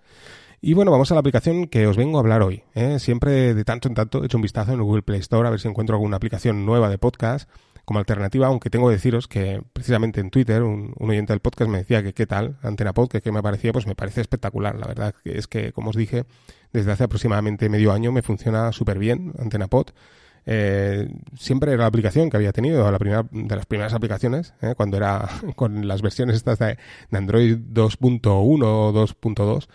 Y 0.59 0.73
bueno, 0.73 0.89
vamos 0.91 1.11
a 1.11 1.13
la 1.13 1.19
aplicación 1.19 1.67
que 1.67 1.85
os 1.85 1.97
vengo 1.97 2.17
a 2.17 2.21
hablar 2.21 2.41
hoy. 2.41 2.63
¿eh? 2.73 2.97
Siempre 2.99 3.53
de 3.53 3.63
tanto 3.63 3.87
en 3.87 3.93
tanto 3.93 4.23
he 4.23 4.25
hecho 4.25 4.37
un 4.37 4.41
vistazo 4.41 4.71
en 4.71 4.81
Google 4.81 5.03
Play 5.03 5.19
Store 5.19 5.47
a 5.47 5.51
ver 5.51 5.59
si 5.59 5.67
encuentro 5.67 5.95
alguna 5.95 6.17
aplicación 6.17 6.65
nueva 6.65 6.89
de 6.89 6.97
podcast 6.97 7.47
como 7.87 7.99
alternativa, 7.99 8.47
aunque 8.47 8.69
tengo 8.69 8.89
que 8.89 8.95
deciros 8.95 9.29
que 9.29 9.63
precisamente 9.71 10.19
en 10.19 10.29
Twitter 10.29 10.61
un, 10.61 10.93
oyente 10.99 11.31
del 11.31 11.39
podcast 11.39 11.71
me 11.71 11.77
decía 11.77 12.03
que 12.03 12.13
qué 12.13 12.27
tal 12.27 12.57
Antena 12.61 12.91
Pod, 12.91 13.07
que 13.07 13.21
qué 13.21 13.31
me 13.31 13.41
parecía, 13.41 13.71
pues 13.71 13.87
me 13.87 13.95
parece 13.95 14.19
espectacular. 14.19 14.77
La 14.77 14.87
verdad 14.87 15.15
es 15.23 15.47
que, 15.47 15.71
como 15.71 15.91
os 15.91 15.95
dije, 15.95 16.25
desde 16.73 16.91
hace 16.91 17.05
aproximadamente 17.05 17.69
medio 17.69 17.93
año 17.93 18.11
me 18.11 18.21
funciona 18.21 18.73
súper 18.73 18.99
bien 18.99 19.31
Antena 19.39 19.67
Pod. 19.67 19.91
Eh, 20.45 21.07
siempre 21.39 21.71
era 21.71 21.83
la 21.83 21.87
aplicación 21.87 22.29
que 22.29 22.35
había 22.35 22.51
tenido, 22.51 22.91
la 22.91 22.99
primera, 22.99 23.25
de 23.31 23.55
las 23.55 23.65
primeras 23.65 23.93
aplicaciones, 23.93 24.53
eh, 24.61 24.73
cuando 24.75 24.97
era 24.97 25.29
con 25.55 25.87
las 25.87 26.01
versiones 26.01 26.35
estas 26.35 26.59
de, 26.59 26.77
Android 27.13 27.55
2.1 27.55 28.19
o 28.27 28.91
2.2, 28.91 29.69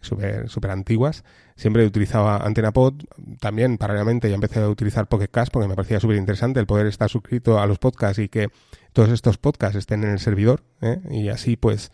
súper 0.00 0.48
super 0.48 0.70
antiguas. 0.70 1.24
Siempre 1.56 1.84
utilizaba 1.84 2.38
AntenaPod. 2.38 3.02
También, 3.40 3.78
paralelamente, 3.78 4.28
ya 4.28 4.34
empecé 4.34 4.60
a 4.60 4.68
utilizar 4.68 5.08
Pocket 5.08 5.28
Cast 5.28 5.52
porque 5.52 5.68
me 5.68 5.74
parecía 5.74 6.00
súper 6.00 6.16
interesante 6.16 6.60
el 6.60 6.66
poder 6.66 6.86
estar 6.86 7.08
suscrito 7.08 7.60
a 7.60 7.66
los 7.66 7.78
podcasts 7.78 8.18
y 8.18 8.28
que 8.28 8.48
todos 8.92 9.10
estos 9.10 9.38
podcasts 9.38 9.76
estén 9.76 10.04
en 10.04 10.10
el 10.10 10.18
servidor. 10.18 10.62
¿eh? 10.80 11.00
Y 11.10 11.28
así, 11.28 11.56
pues, 11.56 11.90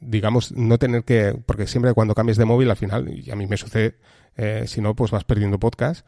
digamos, 0.00 0.52
no 0.52 0.78
tener 0.78 1.04
que. 1.04 1.40
Porque 1.46 1.66
siempre 1.66 1.94
cuando 1.94 2.14
cambies 2.14 2.38
de 2.38 2.44
móvil, 2.44 2.70
al 2.70 2.76
final, 2.76 3.08
y 3.08 3.30
a 3.30 3.36
mí 3.36 3.46
me 3.46 3.56
sucede, 3.56 3.96
si 4.66 4.80
no, 4.80 4.94
pues 4.94 5.10
vas 5.10 5.24
perdiendo 5.24 5.58
podcast 5.58 6.06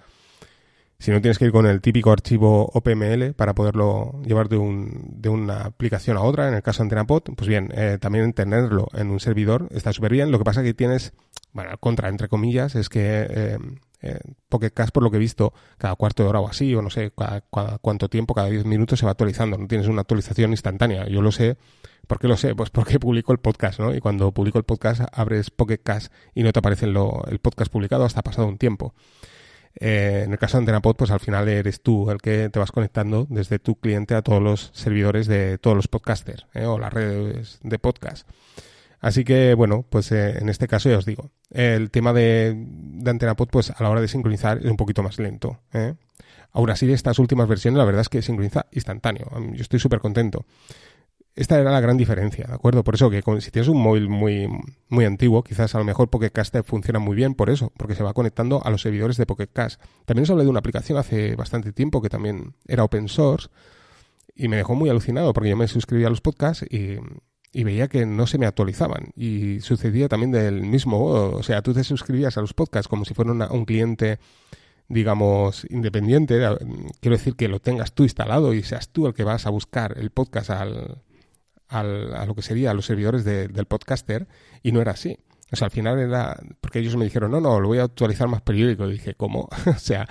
si 0.98 1.10
no 1.10 1.20
tienes 1.20 1.38
que 1.38 1.44
ir 1.44 1.52
con 1.52 1.66
el 1.66 1.81
típico 1.81 2.10
archivo 2.10 2.70
OPML 2.72 3.34
para 3.34 3.54
poderlo 3.54 4.20
llevar 4.25 4.48
de, 4.48 4.56
un, 4.56 5.20
de 5.20 5.28
una 5.28 5.62
aplicación 5.62 6.16
a 6.16 6.22
otra, 6.22 6.48
en 6.48 6.54
el 6.54 6.62
caso 6.62 6.78
de 6.78 6.84
AntenaPod, 6.84 7.34
pues 7.37 7.48
bien, 7.48 7.70
eh, 7.75 7.98
también 8.00 8.32
tenerlo 8.32 8.88
en 8.94 9.10
un 9.10 9.20
servidor 9.20 9.69
está 9.72 9.93
súper 9.93 10.12
bien. 10.12 10.31
Lo 10.31 10.38
que 10.38 10.44
pasa 10.44 10.62
que 10.62 10.75
tienes, 10.75 11.12
bueno, 11.52 11.76
contra, 11.78 12.08
entre 12.08 12.28
comillas, 12.28 12.75
es 12.76 12.88
que 12.88 13.26
eh, 13.28 13.58
eh, 14.00 14.20
Pocket 14.48 14.70
Cast, 14.70 14.93
por 14.93 15.02
lo 15.02 15.10
que 15.10 15.16
he 15.19 15.20
visto, 15.20 15.52
cada 15.76 15.94
cuarto 15.96 16.22
de 16.22 16.31
hora 16.31 16.40
o 16.40 16.48
así, 16.48 16.75
o 16.75 16.81
no 16.81 16.88
sé 16.88 17.12
cada, 17.16 17.43
cuánto 17.81 18.08
tiempo, 18.08 18.34
cada 18.34 18.48
10 18.48 18.64
minutos 18.64 18.98
se 18.98 19.04
va 19.04 19.12
actualizando. 19.12 19.58
No 19.58 19.66
tienes 19.66 19.88
una 19.88 20.00
actualización 20.00 20.52
instantánea. 20.52 21.06
Yo 21.08 21.20
lo 21.20 21.31
sé. 21.31 21.58
¿Por 22.06 22.20
qué 22.20 22.28
lo 22.28 22.37
sé? 22.37 22.54
Pues 22.54 22.70
porque 22.70 22.98
publico 23.00 23.32
el 23.32 23.38
podcast, 23.38 23.81
¿no? 23.81 23.94
Y 23.94 24.00
cuando 24.00 24.32
publico 24.32 24.58
el 24.58 24.64
podcast 24.64 25.02
abres 25.12 25.50
Pocket 25.50 25.78
Cast 25.78 26.12
y 26.34 26.43
no 26.43 26.52
te 26.52 26.60
aparece 26.60 26.87
el 26.87 27.38
podcast 27.40 27.70
publicado 27.70 28.04
hasta 28.04 28.22
pasado 28.22 28.46
un 28.46 28.58
tiempo. 28.58 28.94
Eh, 29.78 30.23
en 30.25 30.32
el 30.32 30.38
caso 30.38 30.56
de 30.56 30.62
AntenaPod, 30.62 30.96
pues 30.96 31.11
al 31.11 31.20
final 31.20 31.49
eres 31.49 31.82
tú 31.82 32.11
el 32.11 32.19
que 32.19 32.49
te 32.49 32.58
vas 32.58 32.73
conectando 32.73 33.26
desde 33.28 33.58
tu 33.58 33.76
cliente 33.76 34.14
a 34.14 34.23
todos 34.23 34.43
los 34.43 34.70
servidores 34.74 35.27
de 35.27 35.58
todos 35.58 35.77
los 35.77 35.89
podcasters 35.89 36.46
eh, 36.55 36.65
o 36.65 36.79
las 36.79 36.93
redes 36.93 37.60
de 37.62 37.79
podcast. 37.79 38.29
Así 39.00 39.24
que, 39.24 39.55
bueno, 39.55 39.84
pues 39.89 40.10
eh, 40.12 40.39
en 40.39 40.48
este 40.48 40.67
caso 40.67 40.89
ya 40.89 40.96
os 40.96 41.05
digo, 41.05 41.31
el 41.50 41.91
tema 41.91 42.15
de, 42.15 42.55
de 42.56 43.10
AntenaPod, 43.10 43.48
pues 43.48 43.70
a 43.70 43.82
la 43.82 43.91
hora 43.91 44.00
de 44.00 44.08
sincronizar 44.08 44.58
es 44.58 44.70
un 44.70 44.77
poquito 44.77 45.03
más 45.03 45.19
lento. 45.19 45.60
Aún 46.53 46.70
así, 46.70 46.86
de 46.86 46.94
estas 46.94 47.19
últimas 47.19 47.46
versiones, 47.46 47.77
la 47.77 47.84
verdad 47.84 48.00
es 48.00 48.08
que 48.08 48.22
sincroniza 48.22 48.67
instantáneo. 48.72 49.31
Yo 49.53 49.60
estoy 49.60 49.79
súper 49.79 50.00
contento. 50.00 50.46
Esta 51.36 51.60
era 51.60 51.70
la 51.70 51.81
gran 51.81 51.98
diferencia, 51.98 52.46
¿de 52.48 52.55
acuerdo? 52.55 52.82
Por 52.82 52.94
eso 52.94 53.10
que 53.10 53.22
si 53.40 53.50
tienes 53.50 53.69
un 53.69 53.76
móvil 53.76 54.08
muy, 54.08 54.48
muy 54.88 55.05
antiguo, 55.05 55.44
quizás 55.44 55.74
a 55.74 55.78
lo 55.78 55.84
mejor 55.84 56.08
Pocket 56.08 56.31
Cast 56.31 56.56
funciona 56.64 56.98
muy 56.98 57.14
bien 57.14 57.34
por 57.34 57.50
eso, 57.50 57.70
porque 57.76 57.94
se 57.94 58.02
va 58.02 58.14
conectando 58.14 58.64
a 58.64 58.70
los 58.70 58.81
servidores 58.81 59.19
de 59.19 59.26
Pocket 59.26 59.48
Cast. 59.52 59.78
También 60.06 60.22
os 60.22 60.31
hablé 60.31 60.44
de 60.44 60.48
una 60.48 60.60
aplicación 60.60 60.96
hace 60.96 61.36
bastante 61.36 61.74
tiempo 61.74 62.00
que 62.00 62.08
también 62.08 62.55
era 62.66 62.84
open 62.84 63.08
source 63.08 63.48
y 64.34 64.48
me 64.48 64.56
dejó 64.56 64.74
muy 64.74 64.88
alucinado 64.88 65.34
porque 65.34 65.50
yo 65.50 65.58
me 65.58 65.69
suscribía 65.69 66.06
a 66.06 66.10
los 66.10 66.22
podcasts 66.22 66.64
y, 66.70 66.96
veía 67.52 67.88
que 67.88 68.06
no 68.06 68.26
se 68.26 68.38
me 68.38 68.46
actualizaban. 68.46 69.10
Y 69.14 69.60
sucedía 69.60 70.08
también 70.08 70.32
del 70.32 70.62
mismo 70.62 70.98
modo. 70.98 71.36
O 71.36 71.43
sea, 71.43 71.60
tú 71.60 71.74
te 71.74 71.84
suscribías 71.84 72.38
a 72.38 72.40
los 72.40 72.55
podcasts 72.55 72.88
como 72.88 73.05
si 73.05 73.12
fuera 73.12 73.32
un 73.32 73.64
cliente 73.66 74.20
digamos, 74.88 75.66
independiente, 75.69 76.40
quiero 77.00 77.16
decir 77.16 77.34
que 77.34 77.48
lo 77.48 77.58
tengas 77.58 77.93
tú 77.93 78.05
instalado 78.05 78.55
y 78.55 78.62
seas 78.62 78.90
tú 78.90 79.08
el 79.08 79.14
que 79.14 79.24
vas 79.24 79.44
a 79.44 79.50
buscar 79.50 79.98
el 79.98 80.10
podcast 80.10 80.50
al, 80.50 81.02
al, 81.69 82.15
a 82.15 82.27
lo 82.27 82.35
que 82.35 82.43
sería 82.43 82.70
a 82.70 82.75
los 82.75 82.87
servidores 82.87 83.25
del 83.25 83.67
podcaster 83.67 84.29
y 84.63 84.73
no 84.73 84.81
era 84.81 84.93
así. 84.93 85.19
O 85.53 85.56
sea, 85.56 85.67
al 85.67 85.70
final 85.70 85.99
era, 85.99 86.41
porque 86.61 86.81
ellos 86.81 86.96
me 86.96 87.05
dijeron, 87.05 87.31
no, 87.31 87.41
no, 87.41 87.61
lo 87.61 87.69
voy 87.69 87.79
a 87.79 87.85
actualizar 87.85 88.29
más 88.29 88.43
periódico. 88.43 88.89
Y 88.89 88.93
dije, 88.93 89.15
¿cómo? 89.15 89.49
o 89.67 89.79
sea, 89.79 90.08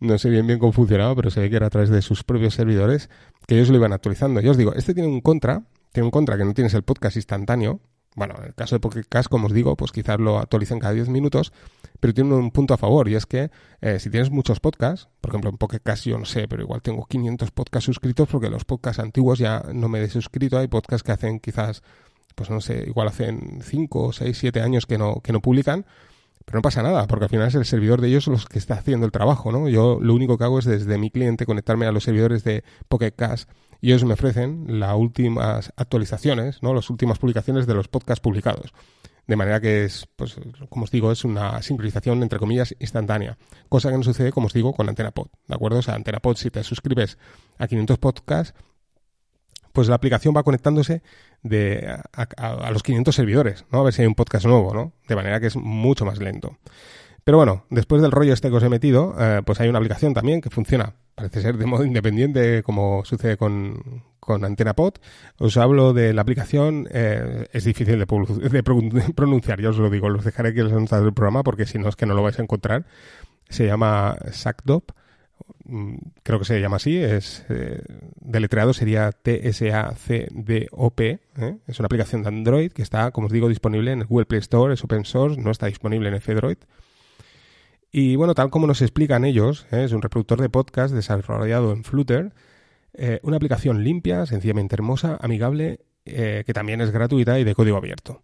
no 0.00 0.18
sé 0.18 0.30
bien 0.30 0.46
bien 0.46 0.58
cómo 0.58 0.72
funcionaba, 0.72 1.14
pero 1.14 1.30
se 1.30 1.40
ve 1.40 1.50
que 1.50 1.56
era 1.56 1.66
a 1.66 1.70
través 1.70 1.90
de 1.90 2.02
sus 2.02 2.22
propios 2.24 2.54
servidores 2.54 3.10
que 3.46 3.56
ellos 3.56 3.70
lo 3.70 3.76
iban 3.76 3.92
actualizando. 3.92 4.40
Yo 4.40 4.52
os 4.52 4.56
digo, 4.56 4.74
este 4.74 4.94
tiene 4.94 5.08
un 5.08 5.20
contra, 5.20 5.64
tiene 5.92 6.04
un 6.04 6.10
contra 6.10 6.36
que 6.36 6.44
no 6.44 6.54
tienes 6.54 6.74
el 6.74 6.82
podcast 6.82 7.16
instantáneo, 7.16 7.80
bueno, 8.14 8.34
en 8.38 8.44
el 8.44 8.54
caso 8.54 8.74
de 8.74 8.80
Pocket 8.80 9.04
Cast, 9.08 9.28
como 9.28 9.46
os 9.46 9.52
digo, 9.52 9.76
pues 9.76 9.90
quizás 9.90 10.20
lo 10.20 10.38
actualicen 10.38 10.78
cada 10.78 10.92
10 10.92 11.08
minutos, 11.08 11.52
pero 11.98 12.12
tiene 12.12 12.34
un 12.34 12.50
punto 12.50 12.74
a 12.74 12.76
favor 12.76 13.08
y 13.08 13.14
es 13.14 13.26
que 13.26 13.50
eh, 13.80 13.98
si 14.00 14.10
tienes 14.10 14.30
muchos 14.30 14.60
podcasts, 14.60 15.08
por 15.20 15.30
ejemplo 15.30 15.50
en 15.50 15.56
Pocket 15.56 15.80
Cast 15.80 16.04
yo 16.04 16.18
no 16.18 16.26
sé, 16.26 16.46
pero 16.46 16.62
igual 16.62 16.82
tengo 16.82 17.06
500 17.06 17.50
podcasts 17.52 17.86
suscritos 17.86 18.28
porque 18.28 18.50
los 18.50 18.64
podcasts 18.64 19.00
antiguos 19.00 19.38
ya 19.38 19.62
no 19.72 19.88
me 19.88 20.02
he 20.02 20.08
suscrito, 20.08 20.58
hay 20.58 20.68
podcasts 20.68 21.02
que 21.02 21.12
hacen 21.12 21.40
quizás, 21.40 21.82
pues 22.34 22.50
no 22.50 22.60
sé, 22.60 22.84
igual 22.86 23.08
hacen 23.08 23.60
5, 23.62 24.12
6, 24.12 24.36
7 24.38 24.60
años 24.60 24.86
que 24.86 24.98
no, 24.98 25.20
que 25.20 25.32
no 25.32 25.40
publican, 25.40 25.86
Pero 26.44 26.58
no 26.58 26.62
pasa 26.62 26.82
nada, 26.82 27.06
porque 27.06 27.26
al 27.26 27.30
final 27.30 27.48
es 27.48 27.54
el 27.54 27.64
servidor 27.64 28.00
de 28.00 28.08
ellos 28.08 28.26
los 28.26 28.46
que 28.46 28.58
está 28.58 28.74
haciendo 28.74 29.06
el 29.06 29.12
trabajo, 29.12 29.52
¿no? 29.52 29.68
Yo 29.68 29.98
lo 30.00 30.12
único 30.12 30.36
que 30.36 30.44
hago 30.44 30.58
es 30.58 30.64
desde 30.64 30.98
mi 30.98 31.10
cliente 31.10 31.46
conectarme 31.46 31.86
a 31.86 31.92
los 31.92 32.02
servidores 32.04 32.42
de 32.42 32.64
Pocket 32.88 33.12
Cast 33.12 33.48
y 33.82 33.88
ellos 33.88 34.04
me 34.04 34.14
ofrecen 34.14 34.78
las 34.78 34.94
últimas 34.94 35.72
actualizaciones, 35.76 36.62
¿no? 36.62 36.72
Las 36.72 36.88
últimas 36.88 37.18
publicaciones 37.18 37.66
de 37.66 37.74
los 37.74 37.88
podcasts 37.88 38.22
publicados. 38.22 38.72
De 39.26 39.34
manera 39.34 39.60
que 39.60 39.84
es, 39.84 40.08
pues, 40.14 40.36
como 40.68 40.84
os 40.84 40.92
digo, 40.92 41.10
es 41.10 41.24
una 41.24 41.60
sincronización, 41.62 42.22
entre 42.22 42.38
comillas, 42.38 42.76
instantánea. 42.78 43.36
Cosa 43.68 43.90
que 43.90 43.96
no 43.96 44.04
sucede, 44.04 44.30
como 44.30 44.46
os 44.46 44.52
digo, 44.52 44.72
con 44.72 44.88
AntenaPod. 44.88 45.26
¿De 45.48 45.54
acuerdo? 45.54 45.80
O 45.80 45.82
sea, 45.82 45.96
AntenaPod, 45.96 46.36
si 46.36 46.50
te 46.50 46.62
suscribes 46.62 47.18
a 47.58 47.66
500 47.66 47.98
podcasts, 47.98 48.54
pues 49.72 49.88
la 49.88 49.96
aplicación 49.96 50.32
va 50.36 50.44
conectándose 50.44 51.02
de, 51.42 51.92
a, 52.12 52.70
los 52.70 52.84
500 52.84 53.12
servidores, 53.12 53.64
¿no? 53.72 53.80
A 53.80 53.82
ver 53.82 53.92
si 53.92 54.02
hay 54.02 54.06
un 54.06 54.14
podcast 54.14 54.46
nuevo, 54.46 54.72
¿no? 54.74 54.92
De 55.08 55.16
manera 55.16 55.40
que 55.40 55.48
es 55.48 55.56
mucho 55.56 56.04
más 56.04 56.18
lento. 56.18 56.56
Pero 57.24 57.38
bueno, 57.38 57.66
después 57.68 58.00
del 58.00 58.12
rollo 58.12 58.32
este 58.32 58.48
que 58.48 58.56
os 58.56 58.62
he 58.62 58.68
metido, 58.68 59.16
eh, 59.18 59.42
pues 59.44 59.60
hay 59.60 59.68
una 59.68 59.78
aplicación 59.78 60.14
también 60.14 60.40
que 60.40 60.50
funciona, 60.50 60.94
parece 61.14 61.42
ser 61.42 61.56
de 61.56 61.66
modo 61.66 61.84
independiente, 61.84 62.62
como 62.62 63.04
sucede 63.04 63.36
con, 63.36 64.04
con 64.20 64.44
AntenaPod. 64.44 64.94
Os 65.38 65.56
hablo 65.56 65.92
de 65.92 66.12
la 66.12 66.22
aplicación, 66.22 66.88
eh, 66.90 67.46
es 67.52 67.64
difícil 67.64 67.98
de, 67.98 68.06
pronunciar, 69.14 69.60
ya 69.60 69.70
os 69.70 69.78
lo 69.78 69.90
digo, 69.90 70.08
los 70.08 70.24
dejaré 70.24 70.54
que 70.54 70.62
les 70.62 70.72
del 70.72 71.14
programa 71.14 71.42
porque 71.42 71.66
si 71.66 71.78
no 71.78 71.88
es 71.88 71.96
que 71.96 72.06
no 72.06 72.14
lo 72.14 72.22
vais 72.22 72.38
a 72.38 72.42
encontrar. 72.42 72.86
Se 73.48 73.66
llama 73.66 74.16
SACDOP 74.30 74.92
Mm, 75.64 75.94
creo 76.22 76.38
que 76.38 76.44
se 76.44 76.60
llama 76.60 76.76
así, 76.76 76.96
es 76.96 77.44
eh, 77.48 77.80
deletreado 78.20 78.72
sería 78.72 79.12
T-S-A-C-D-O-P. 79.12 81.10
¿eh? 81.38 81.58
Es 81.66 81.78
una 81.78 81.86
aplicación 81.86 82.22
de 82.22 82.28
Android 82.28 82.72
que 82.72 82.82
está, 82.82 83.10
como 83.10 83.26
os 83.26 83.32
digo, 83.32 83.48
disponible 83.48 83.92
en 83.92 84.00
el 84.00 84.06
Google 84.06 84.26
Play 84.26 84.40
Store, 84.40 84.74
es 84.74 84.82
open 84.84 85.04
source, 85.04 85.40
no 85.40 85.50
está 85.50 85.66
disponible 85.66 86.08
en 86.08 86.14
F-Droid. 86.14 86.58
Y 87.92 88.16
bueno, 88.16 88.34
tal 88.34 88.50
como 88.50 88.66
nos 88.66 88.82
explican 88.82 89.24
ellos, 89.24 89.66
¿eh? 89.70 89.84
es 89.84 89.92
un 89.92 90.02
reproductor 90.02 90.40
de 90.40 90.48
podcast 90.48 90.94
desarrollado 90.94 91.72
en 91.72 91.84
Flutter, 91.84 92.32
una 93.22 93.36
aplicación 93.36 93.84
limpia, 93.84 94.26
sencillamente 94.26 94.74
hermosa, 94.74 95.18
amigable, 95.20 95.80
que 96.04 96.52
también 96.52 96.80
es 96.80 96.90
gratuita 96.90 97.38
y 97.38 97.44
de 97.44 97.54
código 97.54 97.76
abierto. 97.76 98.22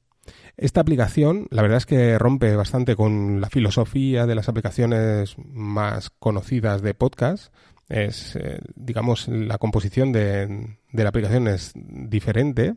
Esta 0.57 0.81
aplicación, 0.81 1.47
la 1.51 1.63
verdad 1.63 1.79
es 1.79 1.87
que 1.87 2.19
rompe 2.19 2.57
bastante 2.57 2.97
con 2.97 3.41
la 3.41 3.49
filosofía 3.49 4.27
de 4.27 4.35
las 4.35 4.49
aplicaciones 4.49 5.37
más 5.39 6.11
conocidas 6.11 6.83
de 6.83 6.95
podcast. 6.95 7.55
Es, 7.89 8.37
eh, 8.37 8.59
digamos, 8.75 9.29
la 9.29 9.59
composición 9.59 10.13
de, 10.13 10.77
de 10.93 11.03
la 11.03 11.09
aplicación 11.09 11.47
es 11.49 11.73
diferente 11.75 12.75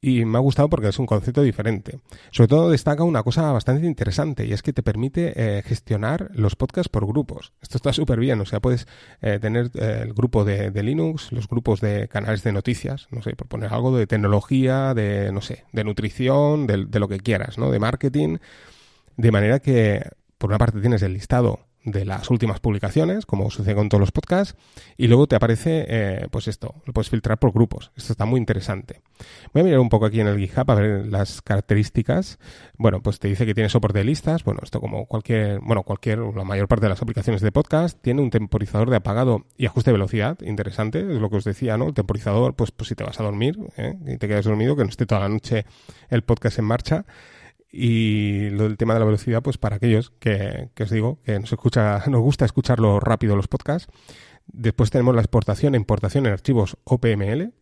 y 0.00 0.24
me 0.24 0.38
ha 0.38 0.40
gustado 0.40 0.68
porque 0.68 0.88
es 0.88 0.98
un 0.98 1.06
concepto 1.06 1.42
diferente. 1.42 1.98
Sobre 2.30 2.48
todo 2.48 2.70
destaca 2.70 3.02
una 3.02 3.22
cosa 3.22 3.50
bastante 3.52 3.86
interesante 3.86 4.46
y 4.46 4.52
es 4.52 4.62
que 4.62 4.72
te 4.72 4.82
permite 4.82 5.32
eh, 5.36 5.62
gestionar 5.62 6.30
los 6.34 6.56
podcasts 6.56 6.88
por 6.88 7.06
grupos. 7.06 7.52
Esto 7.60 7.78
está 7.78 7.92
súper 7.92 8.20
bien, 8.20 8.40
o 8.40 8.46
sea, 8.46 8.60
puedes 8.60 8.86
eh, 9.20 9.38
tener 9.40 9.70
eh, 9.74 10.02
el 10.04 10.14
grupo 10.14 10.44
de, 10.44 10.70
Linux, 10.82 11.32
los 11.32 11.48
grupos 11.48 11.80
de 11.80 12.08
canales 12.08 12.44
de 12.44 12.52
noticias, 12.52 13.08
no 13.10 13.22
sé, 13.22 13.34
por 13.34 13.48
poner 13.48 13.72
algo 13.72 13.96
de 13.96 14.06
tecnología, 14.06 14.94
de, 14.94 15.32
no 15.32 15.40
sé, 15.40 15.64
de 15.72 15.84
nutrición, 15.84 16.66
de, 16.66 16.86
de 16.86 17.00
lo 17.00 17.08
que 17.08 17.18
quieras, 17.18 17.58
¿no? 17.58 17.70
De 17.70 17.80
marketing, 17.80 18.38
de 19.16 19.32
manera 19.32 19.58
que 19.58 20.08
por 20.38 20.50
una 20.50 20.58
parte 20.58 20.80
tienes 20.80 21.02
el 21.02 21.14
listado 21.14 21.67
de 21.90 22.04
las 22.04 22.30
últimas 22.30 22.60
publicaciones, 22.60 23.26
como 23.26 23.50
sucede 23.50 23.74
con 23.74 23.88
todos 23.88 24.00
los 24.00 24.12
podcasts, 24.12 24.56
y 24.96 25.06
luego 25.06 25.26
te 25.26 25.36
aparece, 25.36 25.86
eh, 25.88 26.28
pues 26.30 26.48
esto, 26.48 26.74
lo 26.84 26.92
puedes 26.92 27.10
filtrar 27.10 27.38
por 27.38 27.52
grupos. 27.52 27.90
Esto 27.96 28.12
está 28.12 28.24
muy 28.24 28.38
interesante. 28.38 29.00
Voy 29.52 29.62
a 29.62 29.64
mirar 29.64 29.80
un 29.80 29.88
poco 29.88 30.06
aquí 30.06 30.20
en 30.20 30.26
el 30.26 30.38
GitHub 30.38 30.70
a 30.70 30.74
ver 30.74 31.06
las 31.06 31.42
características. 31.42 32.38
Bueno, 32.76 33.02
pues 33.02 33.18
te 33.18 33.28
dice 33.28 33.46
que 33.46 33.54
tiene 33.54 33.68
soporte 33.68 33.98
de 33.98 34.04
listas. 34.04 34.44
Bueno, 34.44 34.60
esto 34.62 34.80
como 34.80 35.06
cualquier, 35.06 35.60
bueno, 35.60 35.82
cualquier, 35.82 36.18
la 36.18 36.44
mayor 36.44 36.68
parte 36.68 36.86
de 36.86 36.90
las 36.90 37.02
aplicaciones 37.02 37.40
de 37.40 37.52
podcast, 37.52 38.00
tiene 38.00 38.22
un 38.22 38.30
temporizador 38.30 38.90
de 38.90 38.96
apagado 38.96 39.46
y 39.56 39.66
ajuste 39.66 39.90
de 39.90 39.92
velocidad. 39.92 40.38
Interesante, 40.42 41.00
es 41.00 41.20
lo 41.20 41.30
que 41.30 41.36
os 41.36 41.44
decía, 41.44 41.76
¿no? 41.76 41.88
El 41.88 41.94
temporizador, 41.94 42.54
pues, 42.54 42.70
pues 42.70 42.88
si 42.88 42.94
te 42.94 43.04
vas 43.04 43.18
a 43.20 43.22
dormir 43.22 43.58
¿eh? 43.76 43.94
y 44.06 44.16
te 44.16 44.28
quedas 44.28 44.44
dormido, 44.44 44.76
que 44.76 44.84
no 44.84 44.90
esté 44.90 45.06
toda 45.06 45.22
la 45.22 45.28
noche 45.28 45.64
el 46.10 46.22
podcast 46.22 46.58
en 46.58 46.64
marcha 46.64 47.04
y 47.70 48.50
lo 48.50 48.64
del 48.64 48.76
tema 48.76 48.94
de 48.94 49.00
la 49.00 49.06
velocidad, 49.06 49.42
pues 49.42 49.58
para 49.58 49.76
aquellos 49.76 50.10
que, 50.18 50.70
que 50.74 50.82
os 50.84 50.90
digo 50.90 51.18
que 51.24 51.38
nos 51.38 51.52
escucha, 51.52 52.02
nos 52.08 52.20
gusta 52.20 52.44
escucharlo 52.44 53.00
rápido 53.00 53.36
los 53.36 53.48
podcasts. 53.48 53.92
Después 54.46 54.90
tenemos 54.90 55.14
la 55.14 55.20
exportación 55.20 55.74
e 55.74 55.78
importación 55.78 56.26
en 56.26 56.32
archivos 56.32 56.78
OPML, 56.84 57.52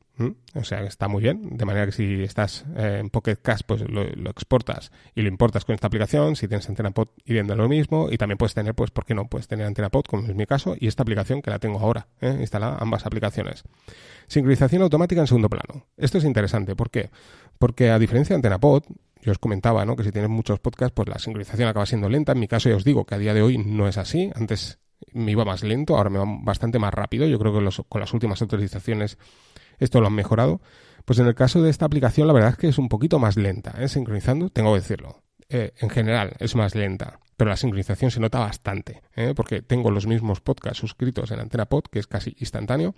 o 0.54 0.64
sea, 0.64 0.82
está 0.84 1.08
muy 1.08 1.22
bien. 1.22 1.56
De 1.56 1.64
manera 1.66 1.84
que 1.86 1.92
si 1.92 2.22
estás 2.22 2.64
eh, 2.74 2.98
en 3.00 3.10
Pocket 3.10 3.36
Cast, 3.36 3.64
pues 3.66 3.82
lo, 3.82 4.02
exportas 4.30 4.90
y 5.14 5.20
lo 5.20 5.28
importas 5.28 5.64
con 5.64 5.74
esta 5.74 5.88
aplicación. 5.88 6.36
Si 6.36 6.48
tienes 6.48 6.68
Antena 6.68 6.90
Pod, 6.90 7.08
viendo 7.26 7.54
lo 7.54 7.68
mismo. 7.68 8.08
Y 8.10 8.16
también 8.16 8.38
puedes 8.38 8.54
tener, 8.54 8.74
pues, 8.74 8.90
¿por 8.90 9.04
qué 9.04 9.14
no? 9.14 9.28
Puedes 9.28 9.46
tener 9.46 9.66
Antena 9.66 9.90
Pod, 9.90 10.04
como 10.06 10.26
es 10.26 10.34
mi 10.34 10.46
caso, 10.46 10.74
y 10.78 10.86
esta 10.86 11.02
aplicación 11.02 11.42
que 11.42 11.50
la 11.50 11.58
tengo 11.58 11.78
ahora. 11.80 12.08
¿eh? 12.20 12.34
Instalada 12.40 12.78
ambas 12.80 13.04
aplicaciones. 13.04 13.64
Sincronización 14.26 14.82
automática 14.82 15.20
en 15.20 15.26
segundo 15.26 15.50
plano. 15.50 15.86
Esto 15.98 16.18
es 16.18 16.24
interesante. 16.24 16.74
¿Por 16.74 16.90
qué? 16.90 17.10
Porque 17.58 17.90
a 17.90 17.98
diferencia 17.98 18.32
de 18.34 18.38
Antena 18.38 18.58
Pod, 18.58 18.84
yo 19.26 19.32
os 19.32 19.38
comentaba, 19.40 19.84
¿no? 19.84 19.96
Que 19.96 20.04
si 20.04 20.12
tienes 20.12 20.30
muchos 20.30 20.60
podcasts, 20.60 20.94
pues 20.94 21.08
la 21.08 21.18
sincronización 21.18 21.68
acaba 21.68 21.84
siendo 21.84 22.08
lenta. 22.08 22.30
En 22.30 22.38
mi 22.38 22.46
caso, 22.46 22.68
ya 22.68 22.76
os 22.76 22.84
digo 22.84 23.04
que 23.04 23.16
a 23.16 23.18
día 23.18 23.34
de 23.34 23.42
hoy 23.42 23.58
no 23.58 23.88
es 23.88 23.98
así. 23.98 24.30
Antes 24.36 24.78
me 25.12 25.32
iba 25.32 25.44
más 25.44 25.64
lento, 25.64 25.96
ahora 25.96 26.10
me 26.10 26.20
va 26.20 26.26
bastante 26.42 26.78
más 26.78 26.94
rápido. 26.94 27.26
Yo 27.26 27.36
creo 27.40 27.52
que 27.52 27.82
con 27.88 28.00
las 28.00 28.14
últimas 28.14 28.40
actualizaciones 28.40 29.18
esto 29.80 30.00
lo 30.00 30.06
han 30.06 30.12
mejorado. 30.12 30.60
Pues 31.04 31.18
en 31.18 31.26
el 31.26 31.34
caso 31.34 31.60
de 31.60 31.70
esta 31.70 31.86
aplicación, 31.86 32.28
la 32.28 32.32
verdad 32.34 32.50
es 32.50 32.56
que 32.56 32.68
es 32.68 32.78
un 32.78 32.88
poquito 32.88 33.18
más 33.18 33.36
lenta, 33.36 33.74
¿eh? 33.80 33.88
sincronizando, 33.88 34.48
tengo 34.48 34.72
que 34.74 34.80
decirlo. 34.80 35.22
Eh, 35.48 35.72
en 35.80 35.90
general 35.90 36.34
es 36.38 36.54
más 36.54 36.76
lenta, 36.76 37.18
pero 37.36 37.50
la 37.50 37.56
sincronización 37.56 38.12
se 38.12 38.20
nota 38.20 38.38
bastante, 38.38 39.02
¿eh? 39.16 39.32
porque 39.34 39.60
tengo 39.60 39.90
los 39.90 40.06
mismos 40.06 40.40
podcasts 40.40 40.78
suscritos 40.78 41.32
en 41.32 41.40
Antena 41.40 41.66
Pod, 41.66 41.84
que 41.90 41.98
es 41.98 42.06
casi 42.06 42.36
instantáneo, 42.38 42.94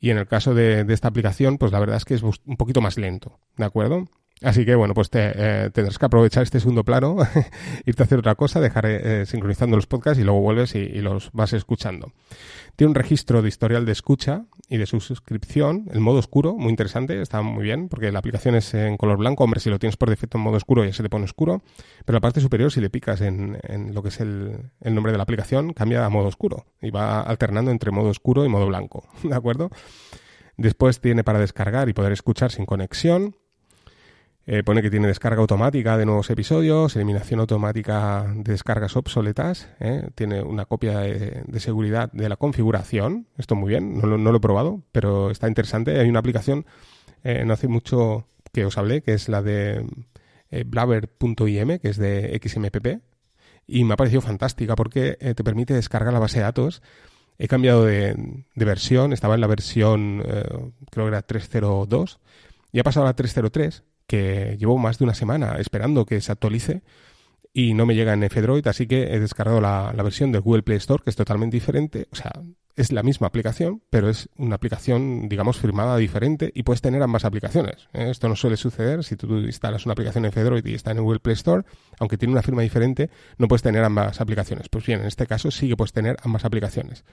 y 0.00 0.08
en 0.08 0.16
el 0.16 0.26
caso 0.26 0.54
de, 0.54 0.84
de 0.84 0.94
esta 0.94 1.08
aplicación, 1.08 1.58
pues 1.58 1.70
la 1.70 1.80
verdad 1.80 1.96
es 1.96 2.04
que 2.06 2.14
es 2.14 2.22
un 2.22 2.56
poquito 2.56 2.80
más 2.80 2.96
lento, 2.96 3.38
¿de 3.56 3.64
acuerdo? 3.64 4.08
Así 4.44 4.66
que 4.66 4.74
bueno, 4.74 4.92
pues 4.92 5.08
te, 5.08 5.32
eh, 5.34 5.70
tendrás 5.70 5.98
que 5.98 6.04
aprovechar 6.04 6.42
este 6.42 6.60
segundo 6.60 6.84
plano, 6.84 7.16
irte 7.86 8.02
a 8.02 8.04
hacer 8.04 8.18
otra 8.18 8.34
cosa, 8.34 8.60
dejar 8.60 8.84
eh, 8.86 9.24
sincronizando 9.24 9.74
los 9.74 9.86
podcasts 9.86 10.20
y 10.20 10.24
luego 10.24 10.40
vuelves 10.40 10.74
y, 10.74 11.00
los 11.00 11.30
vas 11.32 11.54
escuchando. 11.54 12.12
Tiene 12.76 12.90
un 12.90 12.94
registro 12.94 13.40
de 13.40 13.48
historial 13.48 13.86
de 13.86 13.92
escucha 13.92 14.44
y 14.68 14.76
de 14.76 14.84
su 14.84 15.00
suscripción, 15.00 15.86
el 15.92 16.00
modo 16.00 16.18
oscuro, 16.18 16.54
muy 16.54 16.70
interesante, 16.70 17.20
está 17.22 17.40
muy 17.40 17.62
bien, 17.64 17.88
porque 17.88 18.12
la 18.12 18.18
aplicación 18.18 18.54
es 18.54 18.74
en 18.74 18.98
color 18.98 19.16
blanco, 19.16 19.44
hombre, 19.44 19.60
si 19.60 19.70
lo 19.70 19.78
tienes 19.78 19.96
por 19.96 20.10
defecto 20.10 20.36
en 20.36 20.44
modo 20.44 20.56
oscuro 20.56 20.84
ya 20.84 20.92
se 20.92 21.02
te 21.02 21.08
pone 21.08 21.24
oscuro, 21.24 21.62
pero 22.04 22.16
la 22.16 22.20
parte 22.20 22.40
superior, 22.40 22.70
si 22.70 22.80
le 22.80 22.90
picas 22.90 23.22
en, 23.22 23.58
en 23.62 23.94
lo 23.94 24.02
que 24.02 24.08
es 24.08 24.20
el, 24.20 24.70
el 24.80 24.94
nombre 24.94 25.12
de 25.12 25.18
la 25.18 25.24
aplicación, 25.24 25.72
cambia 25.72 26.04
a 26.04 26.10
modo 26.10 26.28
oscuro 26.28 26.66
y 26.82 26.90
va 26.90 27.22
alternando 27.22 27.70
entre 27.70 27.90
modo 27.90 28.10
oscuro 28.10 28.44
y 28.44 28.48
modo 28.50 28.66
blanco, 28.66 29.08
¿de 29.22 29.34
acuerdo? 29.34 29.70
Después 30.56 31.00
tiene 31.00 31.24
para 31.24 31.38
descargar 31.38 31.88
y 31.88 31.94
poder 31.94 32.12
escuchar 32.12 32.52
sin 32.52 32.66
conexión 32.66 33.36
eh, 34.46 34.62
pone 34.62 34.82
que 34.82 34.90
tiene 34.90 35.06
descarga 35.06 35.40
automática 35.40 35.96
de 35.96 36.04
nuevos 36.04 36.28
episodios, 36.28 36.96
eliminación 36.96 37.40
automática 37.40 38.26
de 38.36 38.52
descargas 38.52 38.94
obsoletas, 38.94 39.70
¿eh? 39.80 40.10
tiene 40.14 40.42
una 40.42 40.66
copia 40.66 40.98
de, 41.00 41.60
seguridad 41.60 42.12
de 42.12 42.28
la 42.28 42.36
configuración, 42.36 43.26
esto 43.38 43.54
muy 43.54 43.70
bien, 43.70 43.98
no, 43.98 44.16
lo 44.16 44.36
he 44.36 44.40
probado, 44.40 44.82
pero 44.92 45.30
está 45.30 45.48
interesante. 45.48 45.98
Hay 45.98 46.10
una 46.10 46.18
aplicación, 46.18 46.66
eh, 47.22 47.42
no 47.46 47.54
hace 47.54 47.68
mucho 47.68 48.28
que 48.52 48.66
os 48.66 48.76
hablé, 48.76 49.00
que 49.00 49.14
es 49.14 49.30
la 49.30 49.42
de 49.42 49.86
blabber.im, 50.66 51.78
que 51.78 51.88
es 51.88 51.96
de 51.96 52.38
XMPP, 52.42 53.00
y 53.66 53.84
me 53.84 53.94
ha 53.94 53.96
parecido 53.96 54.20
fantástica 54.20 54.76
porque 54.76 55.14
te 55.14 55.42
permite 55.42 55.72
descargar 55.72 56.12
la 56.12 56.20
base 56.20 56.38
de 56.38 56.44
datos. 56.44 56.82
He 57.38 57.48
cambiado 57.48 57.84
de, 57.84 58.44
de 58.54 58.64
versión, 58.64 59.12
estaba 59.12 59.34
en 59.34 59.40
la 59.40 59.46
versión, 59.46 60.22
creo 60.90 61.06
que 61.06 61.08
era 61.08 61.22
302, 61.22 62.20
y 62.72 62.78
ha 62.78 62.84
pasado 62.84 63.06
a 63.06 63.08
la 63.08 63.16
303 63.16 63.82
que 64.06 64.56
llevo 64.58 64.78
más 64.78 64.98
de 64.98 65.04
una 65.04 65.14
semana 65.14 65.56
esperando 65.58 66.06
que 66.06 66.20
se 66.20 66.32
actualice 66.32 66.82
y 67.56 67.72
no 67.74 67.86
me 67.86 67.94
llega 67.94 68.12
en 68.12 68.24
F-Droid, 68.24 68.66
así 68.66 68.88
que 68.88 69.14
he 69.14 69.20
descargado 69.20 69.60
la, 69.60 69.92
versión 70.02 70.32
de 70.32 70.40
Google 70.40 70.64
Play 70.64 70.78
Store, 70.78 71.02
que 71.04 71.10
es 71.10 71.16
totalmente 71.16 71.56
diferente. 71.56 72.08
O 72.10 72.16
sea, 72.16 72.32
es 72.74 72.90
la 72.90 73.04
misma 73.04 73.28
aplicación, 73.28 73.80
pero 73.90 74.10
es 74.10 74.28
una 74.36 74.56
aplicación, 74.56 75.28
digamos, 75.28 75.58
firmada 75.58 75.96
diferente 75.96 76.50
y 76.52 76.64
puedes 76.64 76.82
tener 76.82 77.00
ambas 77.00 77.24
aplicaciones. 77.24 77.88
¿eh? 77.92 78.10
Esto 78.10 78.28
no 78.28 78.34
suele 78.34 78.56
suceder 78.56 79.04
si 79.04 79.14
tú 79.14 79.38
instalas 79.38 79.86
una 79.86 79.92
aplicación 79.92 80.24
en 80.24 80.30
F-Droid 80.30 80.66
y 80.66 80.74
está 80.74 80.90
en 80.90 80.98
Google 80.98 81.20
Play 81.20 81.34
Store, 81.34 81.62
aunque 82.00 82.18
tiene 82.18 82.32
una 82.32 82.42
firma 82.42 82.62
diferente, 82.62 83.08
no 83.38 83.46
puedes 83.46 83.62
tener 83.62 83.84
ambas 83.84 84.20
aplicaciones. 84.20 84.68
Pues 84.68 84.84
bien, 84.84 85.00
en 85.00 85.06
este 85.06 85.28
caso 85.28 85.52
sí 85.52 85.68
que 85.68 85.76
puedes 85.76 85.92
tener 85.92 86.16
ambas 86.24 86.44
aplicaciones. 86.44 87.04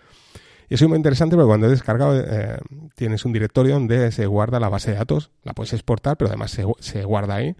Y 0.70 0.76
es 0.76 0.82
muy 0.88 0.96
interesante 0.96 1.36
porque 1.36 1.48
cuando 1.48 1.68
he 1.68 1.70
descargado 1.70 2.20
eh, 2.20 2.58
tienes 2.96 3.26
un 3.26 3.34
directorio 3.34 3.74
donde 3.74 4.12
se 4.12 4.26
guarda 4.26 4.60
la 4.60 4.70
base 4.70 4.92
de 4.92 4.98
datos, 4.98 5.32
la 5.44 5.54
puedes 5.54 5.74
exportar, 5.74 6.18
pero 6.18 6.30
además 6.30 6.58
se, 6.80 7.04
guarda 7.04 7.36
ahí. 7.36 7.56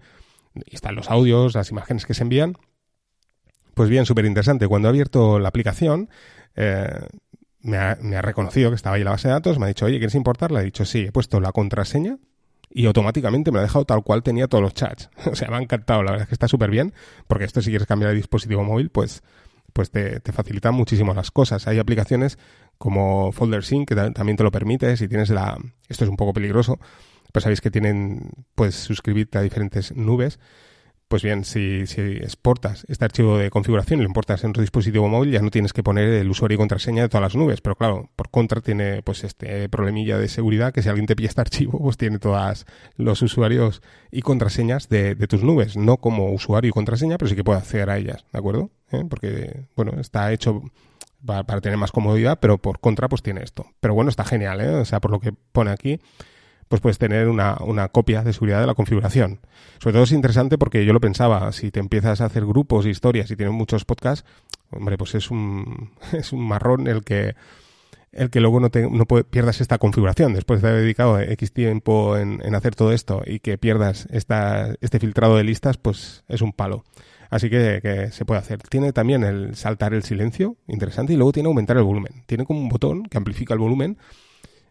Y 0.66 0.74
están 0.74 0.94
los 0.94 1.10
audios, 1.10 1.54
las 1.54 1.70
imágenes 1.70 2.06
que 2.06 2.14
se 2.14 2.22
envían. 2.22 2.56
Pues 3.74 3.88
bien, 3.88 4.06
súper 4.06 4.24
interesante. 4.24 4.68
Cuando 4.68 4.88
he 4.88 4.90
abierto 4.90 5.38
la 5.38 5.48
aplicación, 5.48 6.08
eh, 6.56 6.88
me, 7.62 7.76
ha, 7.76 8.22
reconocido 8.22 8.70
que 8.70 8.76
estaba 8.76 8.96
ahí 8.96 9.04
la 9.04 9.12
base 9.12 9.28
de 9.28 9.34
datos, 9.34 9.58
me 9.58 9.66
ha 9.66 9.68
dicho, 9.68 9.86
oye, 9.86 9.98
¿quieres 9.98 10.14
importarla? 10.14 10.60
He 10.60 10.64
dicho, 10.64 10.84
sí, 10.84 11.06
he 11.06 11.12
puesto 11.12 11.40
la 11.40 11.52
contraseña 11.52 12.18
y 12.70 12.86
automáticamente 12.86 13.50
me 13.50 13.56
lo 13.56 13.60
ha 13.60 13.62
dejado 13.64 13.84
tal 13.84 14.02
cual 14.02 14.22
tenía 14.22 14.48
todos 14.48 14.62
los 14.62 14.74
chats. 14.74 15.10
o 15.30 15.34
sea, 15.34 15.48
me 15.48 15.56
ha 15.56 15.62
encantado, 15.62 16.02
la 16.02 16.12
verdad 16.12 16.24
es 16.24 16.28
que 16.28 16.34
está 16.34 16.48
súper 16.48 16.70
bien, 16.70 16.92
porque 17.26 17.44
esto 17.44 17.62
si 17.62 17.70
quieres 17.70 17.86
cambiar 17.86 18.10
de 18.10 18.16
dispositivo 18.16 18.64
móvil, 18.64 18.90
pues, 18.90 19.22
pues 19.72 19.90
te, 19.90 20.20
te 20.20 20.32
facilita 20.32 20.70
muchísimo 20.70 21.14
las 21.14 21.30
cosas. 21.30 21.66
Hay 21.66 21.78
aplicaciones 21.78 22.38
como 22.78 23.32
Folder 23.32 23.64
Sync 23.64 23.88
que 23.88 23.94
también 23.94 24.36
te 24.36 24.42
lo 24.42 24.50
permite, 24.50 24.96
si 24.96 25.08
tienes 25.08 25.30
la... 25.30 25.58
Esto 25.88 26.04
es 26.04 26.10
un 26.10 26.16
poco 26.16 26.32
peligroso, 26.32 26.78
pues 27.32 27.44
sabéis 27.44 27.60
que 27.60 27.70
tienen, 27.70 28.30
puedes 28.54 28.74
suscribirte 28.74 29.38
a 29.38 29.42
diferentes 29.42 29.94
nubes 29.96 30.38
pues 31.12 31.22
bien, 31.22 31.44
si, 31.44 31.86
si, 31.86 32.00
exportas 32.00 32.86
este 32.88 33.04
archivo 33.04 33.36
de 33.36 33.50
configuración 33.50 34.00
y 34.00 34.02
lo 34.02 34.08
importas 34.08 34.44
en 34.44 34.54
tu 34.54 34.62
dispositivo 34.62 35.08
móvil, 35.08 35.30
ya 35.30 35.42
no 35.42 35.50
tienes 35.50 35.74
que 35.74 35.82
poner 35.82 36.08
el 36.08 36.30
usuario 36.30 36.54
y 36.54 36.56
contraseña 36.56 37.02
de 37.02 37.10
todas 37.10 37.20
las 37.20 37.36
nubes. 37.36 37.60
Pero 37.60 37.76
claro, 37.76 38.08
por 38.16 38.30
contra 38.30 38.62
tiene 38.62 39.02
pues 39.02 39.22
este 39.22 39.68
problemilla 39.68 40.16
de 40.16 40.28
seguridad 40.28 40.72
que 40.72 40.80
si 40.80 40.88
alguien 40.88 41.04
te 41.06 41.14
pilla 41.14 41.28
este 41.28 41.42
archivo, 41.42 41.78
pues 41.78 41.98
tiene 41.98 42.18
todos 42.18 42.64
los 42.96 43.20
usuarios 43.20 43.82
y 44.10 44.22
contraseñas 44.22 44.88
de, 44.88 45.14
tus 45.26 45.42
nubes. 45.42 45.76
No 45.76 45.98
como 45.98 46.32
usuario 46.32 46.70
y 46.70 46.72
contraseña, 46.72 47.18
pero 47.18 47.28
sí 47.28 47.36
que 47.36 47.44
puede 47.44 47.58
acceder 47.58 47.90
a 47.90 47.98
ellas, 47.98 48.24
¿de 48.32 48.38
acuerdo? 48.38 48.70
¿Eh? 48.90 49.04
Porque, 49.06 49.66
bueno, 49.76 50.00
está 50.00 50.32
hecho 50.32 50.62
para, 51.24 51.44
para, 51.44 51.60
tener 51.60 51.78
más 51.78 51.92
comodidad, 51.92 52.38
pero 52.40 52.58
por 52.58 52.80
contra 52.80 53.08
pues 53.08 53.22
tiene 53.22 53.42
esto. 53.42 53.66
Pero 53.80 53.94
bueno, 53.94 54.10
está 54.10 54.24
genial, 54.24 54.60
¿eh? 54.60 54.74
O 54.74 54.84
sea, 54.84 55.00
por 55.00 55.10
lo 55.10 55.20
que 55.20 55.32
pone 55.52 55.70
aquí 55.70 56.00
pues 56.72 56.80
puedes 56.80 56.96
tener 56.96 57.28
una, 57.28 57.58
una, 57.60 57.90
copia 57.90 58.22
de 58.22 58.32
seguridad 58.32 58.62
de 58.62 58.66
la 58.66 58.72
configuración. 58.72 59.40
Sobre 59.78 59.92
todo 59.92 60.04
es 60.04 60.12
interesante 60.12 60.56
porque 60.56 60.86
yo 60.86 60.94
lo 60.94 61.00
pensaba, 61.00 61.52
si 61.52 61.70
te 61.70 61.80
empiezas 61.80 62.22
a 62.22 62.24
hacer 62.24 62.46
grupos, 62.46 62.86
historias 62.86 63.30
y 63.30 63.36
tienes 63.36 63.54
muchos 63.54 63.84
podcasts, 63.84 64.24
hombre, 64.70 64.96
pues 64.96 65.14
es 65.14 65.30
un, 65.30 65.90
es 66.12 66.32
un 66.32 66.40
marrón 66.48 66.86
el 66.86 67.04
que 67.04 67.34
el 68.10 68.30
que 68.30 68.40
luego 68.40 68.58
no, 68.58 68.70
te, 68.70 68.88
no 68.88 69.04
pierdas 69.04 69.60
esta 69.60 69.76
configuración 69.76 70.32
después 70.32 70.62
de 70.62 70.68
haber 70.70 70.80
dedicado 70.80 71.20
X 71.20 71.52
tiempo 71.52 72.16
en, 72.16 72.40
en 72.42 72.54
hacer 72.54 72.74
todo 72.74 72.92
esto 72.92 73.20
y 73.26 73.40
que 73.40 73.58
pierdas 73.58 74.08
esta, 74.10 74.74
este 74.80 74.98
filtrado 74.98 75.36
de 75.36 75.44
listas, 75.44 75.76
pues 75.76 76.24
es 76.26 76.40
un 76.40 76.54
palo. 76.54 76.84
Así 77.32 77.48
que, 77.48 78.10
se 78.12 78.26
puede 78.26 78.40
hacer. 78.40 78.58
Tiene 78.58 78.92
también 78.92 79.24
el 79.24 79.56
saltar 79.56 79.94
el 79.94 80.02
silencio, 80.02 80.58
interesante, 80.68 81.14
y 81.14 81.16
luego 81.16 81.32
tiene 81.32 81.46
aumentar 81.46 81.78
el 81.78 81.82
volumen. 81.82 82.24
Tiene 82.26 82.44
como 82.44 82.60
un 82.60 82.68
botón 82.68 83.04
que 83.04 83.16
amplifica 83.16 83.54
el 83.54 83.58
volumen. 83.58 83.96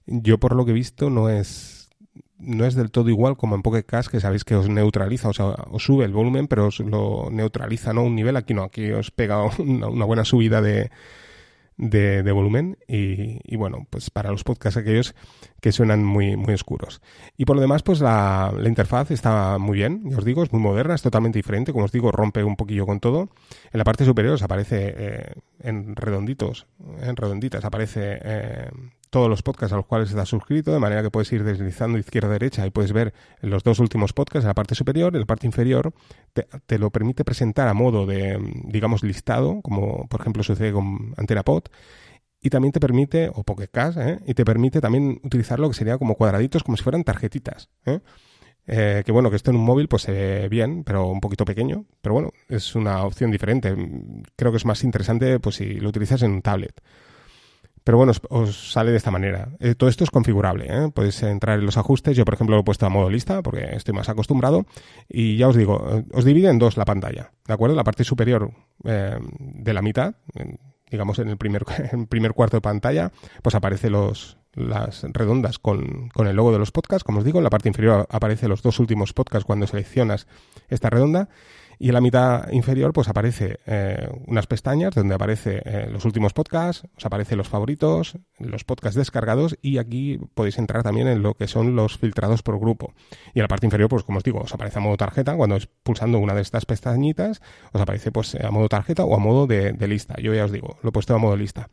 Yo 0.06 0.40
por 0.40 0.56
lo 0.56 0.64
que 0.64 0.70
he 0.70 0.76
visto 0.76 1.10
no 1.10 1.28
es 1.28 1.90
no 2.38 2.66
es 2.66 2.76
del 2.76 2.92
todo 2.92 3.10
igual 3.10 3.36
como 3.36 3.56
en 3.56 3.64
Pocket 3.64 3.82
Cast, 3.82 4.12
que 4.12 4.20
sabéis 4.20 4.44
que 4.44 4.54
os 4.54 4.70
neutraliza, 4.70 5.30
o 5.30 5.34
sea, 5.34 5.48
os 5.72 5.84
sube 5.84 6.06
el 6.06 6.14
volumen, 6.14 6.48
pero 6.48 6.68
os 6.68 6.80
lo 6.80 7.30
neutraliza, 7.32 7.94
¿no? 7.94 8.04
Un 8.04 8.16
nivel, 8.16 8.38
aquí 8.38 8.54
no, 8.54 8.62
aquí 8.62 8.92
os 8.92 9.10
pega 9.10 9.42
una, 9.58 10.06
buena 10.06 10.24
subida 10.24 10.62
de, 10.62 10.92
de, 11.78 12.32
volumen 12.32 12.78
y, 12.88 13.56
bueno, 13.56 13.88
pues 13.90 14.10
para 14.10 14.32
los 14.32 14.44
podcasts 14.44 14.78
aquellos 14.78 15.16
que 15.62 15.72
suenan 15.72 16.04
muy, 16.04 16.36
muy 16.36 16.54
oscuros. 16.54 17.02
Y 17.38 17.46
por 17.46 17.56
lo 17.56 17.62
demás, 17.62 17.84
pues 17.84 18.02
la, 18.02 18.54
la, 18.58 18.70
interfaz 18.70 19.12
está 19.12 19.58
muy 19.58 19.78
bien, 19.78 20.10
ya 20.10 20.18
os 20.18 20.26
digo, 20.26 20.44
es 20.44 20.52
muy 20.52 20.62
moderna, 20.62 20.96
es 20.96 21.02
totalmente 21.02 21.40
diferente, 21.40 21.74
como 21.74 21.86
os 21.86 21.92
digo, 21.92 22.12
rompe 22.12 22.44
un 22.44 22.56
poquillo 22.56 22.86
con 22.86 23.00
todo. 23.00 23.30
En 23.72 23.78
la 23.78 23.84
parte 23.84 24.06
superior 24.06 24.36
os 24.36 24.44
aparece 24.44 24.94
eh, 24.96 25.34
en 25.60 25.96
redonditos, 25.96 26.68
en 27.02 27.16
redonditas, 27.16 27.66
aparece 27.66 28.20
eh, 28.22 28.70
todos 29.12 29.30
los 29.30 29.44
podcasts 29.44 29.74
a 29.74 29.76
los 29.76 29.86
cuales 29.86 30.10
estás 30.10 30.30
suscrito, 30.30 30.72
de 30.72 30.80
manera 30.80 31.04
que 31.04 31.12
puedes 31.12 31.32
ir 31.34 31.44
deslizando 31.44 32.00
izquierda 32.00 32.30
a 32.30 32.34
derecha 32.34 32.66
y 32.66 32.72
puedes 32.72 32.94
ver 32.94 33.14
los 33.42 33.62
dos 33.62 33.80
últimos 33.80 34.14
podcasts 34.14 34.46
en 34.46 34.48
la 34.48 34.54
parte 34.54 34.74
superior, 34.74 35.14
en 35.14 35.20
la 35.20 35.26
parte 35.28 35.46
inferior 35.46 35.94
te, 36.34 36.80
lo 36.80 36.90
permite 36.90 37.26
presentar 37.26 37.68
a 37.68 37.74
modo 37.74 38.06
de, 38.06 38.40
digamos, 38.64 39.04
listado, 39.04 39.62
como 39.62 40.08
por 40.08 40.22
ejemplo 40.22 40.44
sucede 40.44 40.72
con 40.72 41.14
AntenaPod, 41.18 41.64
y 42.40 42.50
también 42.50 42.72
te 42.72 42.80
permite, 42.80 43.30
o 43.34 43.44
Pocket 43.44 43.70
¿eh? 43.98 44.20
y 44.26 44.34
te 44.34 44.46
permite 44.46 44.80
también 44.80 45.20
utilizar 45.24 45.60
lo 45.60 45.68
que 45.68 45.76
sería 45.76 45.98
como 45.98 46.16
cuadraditos, 46.16 46.64
como 46.64 46.78
si 46.78 46.84
fueran 46.84 47.04
tarjetitas. 47.04 47.70
¿eh? 47.86 48.00
Eh, 48.66 49.04
que 49.06 49.12
bueno, 49.12 49.30
que 49.30 49.36
esto 49.36 49.52
en 49.52 49.58
un 49.58 49.66
móvil 49.66 49.88
pues 49.88 50.08
bien, 50.50 50.84
pero 50.84 51.08
un 51.08 51.20
poquito 51.20 51.46
pequeño. 51.46 51.86
Pero 52.02 52.14
bueno, 52.14 52.32
es 52.48 52.74
una 52.76 53.04
opción 53.04 53.30
diferente. 53.30 53.76
Creo 54.36 54.52
que 54.52 54.58
es 54.58 54.66
más 54.66 54.84
interesante 54.84 55.40
pues 55.40 55.56
si 55.56 55.76
lo 55.76 55.90
utilizas 55.90 56.24
en 56.24 56.32
un 56.32 56.42
tablet. 56.42 56.82
Pero 57.84 57.98
bueno, 57.98 58.14
os, 58.30 58.72
sale 58.72 58.92
de 58.92 58.98
esta 58.98 59.12
manera. 59.12 59.50
Eh, 59.60 59.76
todo 59.76 59.90
esto 59.90 60.04
es 60.04 60.12
configurable. 60.12 60.68
¿eh? 60.70 60.92
Podéis 60.94 61.22
entrar 61.24 61.60
en 61.60 61.66
los 61.66 61.78
ajustes. 61.78 62.16
Yo, 62.16 62.26
por 62.26 62.36
ejemplo, 62.36 62.56
lo 62.56 62.62
he 62.62 62.66
puesto 62.66 62.86
a 62.86 62.90
modo 62.90 63.10
lista 63.10 63.42
porque 63.42 63.76
estoy 63.76 63.94
más 63.94 64.10
acostumbrado. 64.10 64.66
Y 65.10 65.38
ya 65.38 65.48
os 65.48 65.56
digo, 65.56 65.84
eh, 65.92 66.06
os 66.14 66.26
divide 66.26 66.50
en 66.50 66.60
dos 66.60 66.78
la 66.78 66.86
pantalla. 66.86 67.32
¿De 67.48 67.54
acuerdo? 67.54 67.76
La 67.76 67.84
parte 67.84 68.04
superior 68.04 68.52
de 68.84 69.74
la 69.74 69.82
mitad, 69.84 70.16
digamos 70.90 71.20
en 71.20 71.30
el 71.30 71.38
primer, 71.38 71.64
en 71.92 72.08
primer 72.08 72.34
cuarto 72.34 72.58
de 72.58 72.62
pantalla, 72.62 73.12
pues 73.42 73.56
aparece 73.56 73.90
los, 73.90 74.38
las 74.54 75.04
redondas 75.04 75.60
con, 75.60 76.10
con, 76.10 76.28
el 76.28 76.36
logo 76.36 76.52
de 76.52 76.60
los 76.60 76.72
podcasts. 76.72 77.04
Como 77.04 77.20
os 77.20 77.26
digo, 77.26 77.40
en 77.40 77.44
la 77.44 77.50
parte 77.50 77.70
inferior 77.70 78.08
aparece 78.10 78.48
los 78.48 78.62
dos 78.62 78.80
últimos 78.80 79.14
podcasts 79.14 79.46
cuando 79.46 79.68
seleccionas 79.68 80.28
esta 80.70 80.90
redonda. 80.90 81.30
Y 81.82 81.88
en 81.88 81.96
la 81.96 82.02
mitad 82.02 82.48
inferior, 82.52 82.94
pues 82.94 83.10
aparece 83.10 83.58
eh, 83.66 84.08
unas 84.28 84.46
pestañas 84.46 84.94
donde 84.94 85.16
aparece 85.16 85.64
eh, 85.66 85.90
los 85.92 86.06
últimos 86.06 86.32
podcasts, 86.32 86.88
os 86.96 87.06
aparece 87.08 87.36
los 87.36 87.50
favoritos, 87.50 88.20
los 88.38 88.64
podcasts 88.64 88.96
descargados 88.96 89.58
y 89.64 89.80
aquí 89.80 90.20
podéis 90.36 90.60
entrar 90.60 90.84
también 90.84 91.08
en 91.08 91.24
lo 91.24 91.34
que 91.34 91.48
son 91.48 91.76
los 91.76 91.98
filtrados 91.98 92.44
por 92.44 92.60
grupo. 92.60 92.94
Y 93.34 93.40
en 93.40 93.46
la 93.46 93.48
parte 93.48 93.66
inferior, 93.66 93.90
pues 93.90 94.04
como 94.04 94.20
os 94.20 94.24
digo, 94.24 94.42
os 94.42 94.54
aparece 94.54 94.78
a 94.78 94.82
modo 94.84 94.96
tarjeta. 94.96 95.36
Cuando 95.36 95.56
es 95.56 95.66
pulsando 95.82 96.20
una 96.20 96.36
de 96.36 96.44
estas 96.44 96.68
pestañitas, 96.68 97.42
os 97.74 97.82
aparece 97.82 98.12
pues 98.12 98.36
a 98.36 98.52
modo 98.52 98.70
tarjeta 98.70 99.04
o 99.04 99.16
a 99.16 99.18
modo 99.18 99.48
de, 99.48 99.74
de 99.74 99.88
lista. 99.88 100.14
Yo 100.22 100.36
ya 100.36 100.46
os 100.46 100.52
digo, 100.52 100.78
lo 100.84 100.90
he 100.90 100.92
puesto 100.92 101.16
a 101.16 101.18
modo 101.18 101.36
lista. 101.36 101.68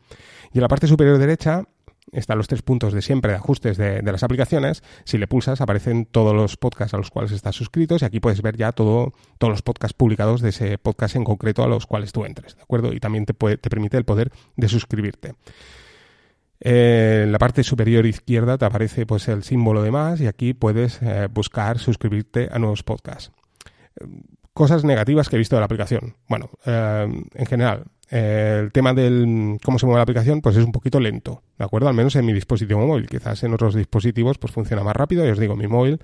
Y 0.51 0.57
en 0.57 0.63
la 0.63 0.69
parte 0.69 0.87
superior 0.87 1.19
derecha 1.19 1.65
están 2.11 2.37
los 2.37 2.47
tres 2.47 2.61
puntos 2.61 2.93
de 2.93 3.01
siempre 3.01 3.31
de 3.31 3.37
ajustes 3.37 3.77
de, 3.77 4.01
las 4.01 4.23
aplicaciones. 4.23 4.83
Si 5.03 5.17
le 5.17 5.27
pulsas, 5.27 5.61
aparecen 5.61 6.05
todos 6.05 6.35
los 6.35 6.57
podcasts 6.57 6.93
a 6.93 6.97
los 6.97 7.09
cuales 7.09 7.31
estás 7.31 7.55
suscrito 7.55 7.97
y 7.99 8.05
aquí 8.05 8.19
puedes 8.19 8.41
ver 8.41 8.57
ya 8.57 8.71
todo, 8.71 9.13
todos 9.37 9.51
los 9.51 9.61
podcasts 9.61 9.95
publicados 9.95 10.41
de 10.41 10.49
ese 10.49 10.77
podcast 10.77 11.15
en 11.15 11.23
concreto 11.23 11.63
a 11.63 11.67
los 11.67 11.85
cuales 11.85 12.11
tú 12.11 12.25
entres, 12.25 12.55
¿de 12.55 12.61
acuerdo? 12.61 12.93
Y 12.93 12.99
también 12.99 13.25
te, 13.25 13.33
te 13.33 13.69
permite 13.69 13.97
el 13.97 14.05
poder 14.05 14.31
de 14.55 14.67
suscribirte. 14.67 15.35
Eh, 16.61 17.21
en 17.23 17.31
la 17.31 17.39
parte 17.39 17.63
superior 17.63 18.05
izquierda 18.05 18.57
te 18.57 18.65
aparece 18.65 19.05
pues 19.05 19.27
el 19.29 19.43
símbolo 19.43 19.81
de 19.81 19.91
más 19.91 20.19
y 20.19 20.27
aquí 20.27 20.53
puedes 20.53 21.01
eh, 21.01 21.27
buscar 21.31 21.79
suscribirte 21.79 22.49
a 22.51 22.59
nuevos 22.59 22.83
podcasts. 22.83 23.31
Cosas 24.53 24.83
negativas 24.83 25.29
que 25.29 25.37
he 25.37 25.39
visto 25.39 25.55
de 25.55 25.61
la 25.61 25.65
aplicación. 25.65 26.15
Bueno, 26.27 26.49
eh, 26.65 27.07
en 27.33 27.45
general, 27.45 27.85
el 28.09 28.71
tema 28.71 28.93
del 28.93 29.57
cómo 29.63 29.77
se 29.77 29.85
mueve 29.85 29.99
la 29.99 30.03
aplicación, 30.03 30.41
pues 30.41 30.55
es 30.57 30.65
un 30.65 30.71
poquito 30.71 30.99
lento, 30.99 31.43
¿de 31.57 31.65
acuerdo? 31.65 31.87
Al 31.89 31.93
menos 31.93 32.15
en 32.15 32.25
mi 32.25 32.33
dispositivo 32.33 32.85
móvil. 32.85 33.07
Quizás 33.07 33.43
en 33.43 33.53
otros 33.53 33.75
dispositivos, 33.75 34.37
pues 34.37 34.51
funciona 34.51 34.83
más 34.83 34.95
rápido. 34.95 35.25
Y 35.27 35.29
os 35.29 35.37
digo, 35.37 35.55
mi 35.55 35.67
móvil, 35.67 35.99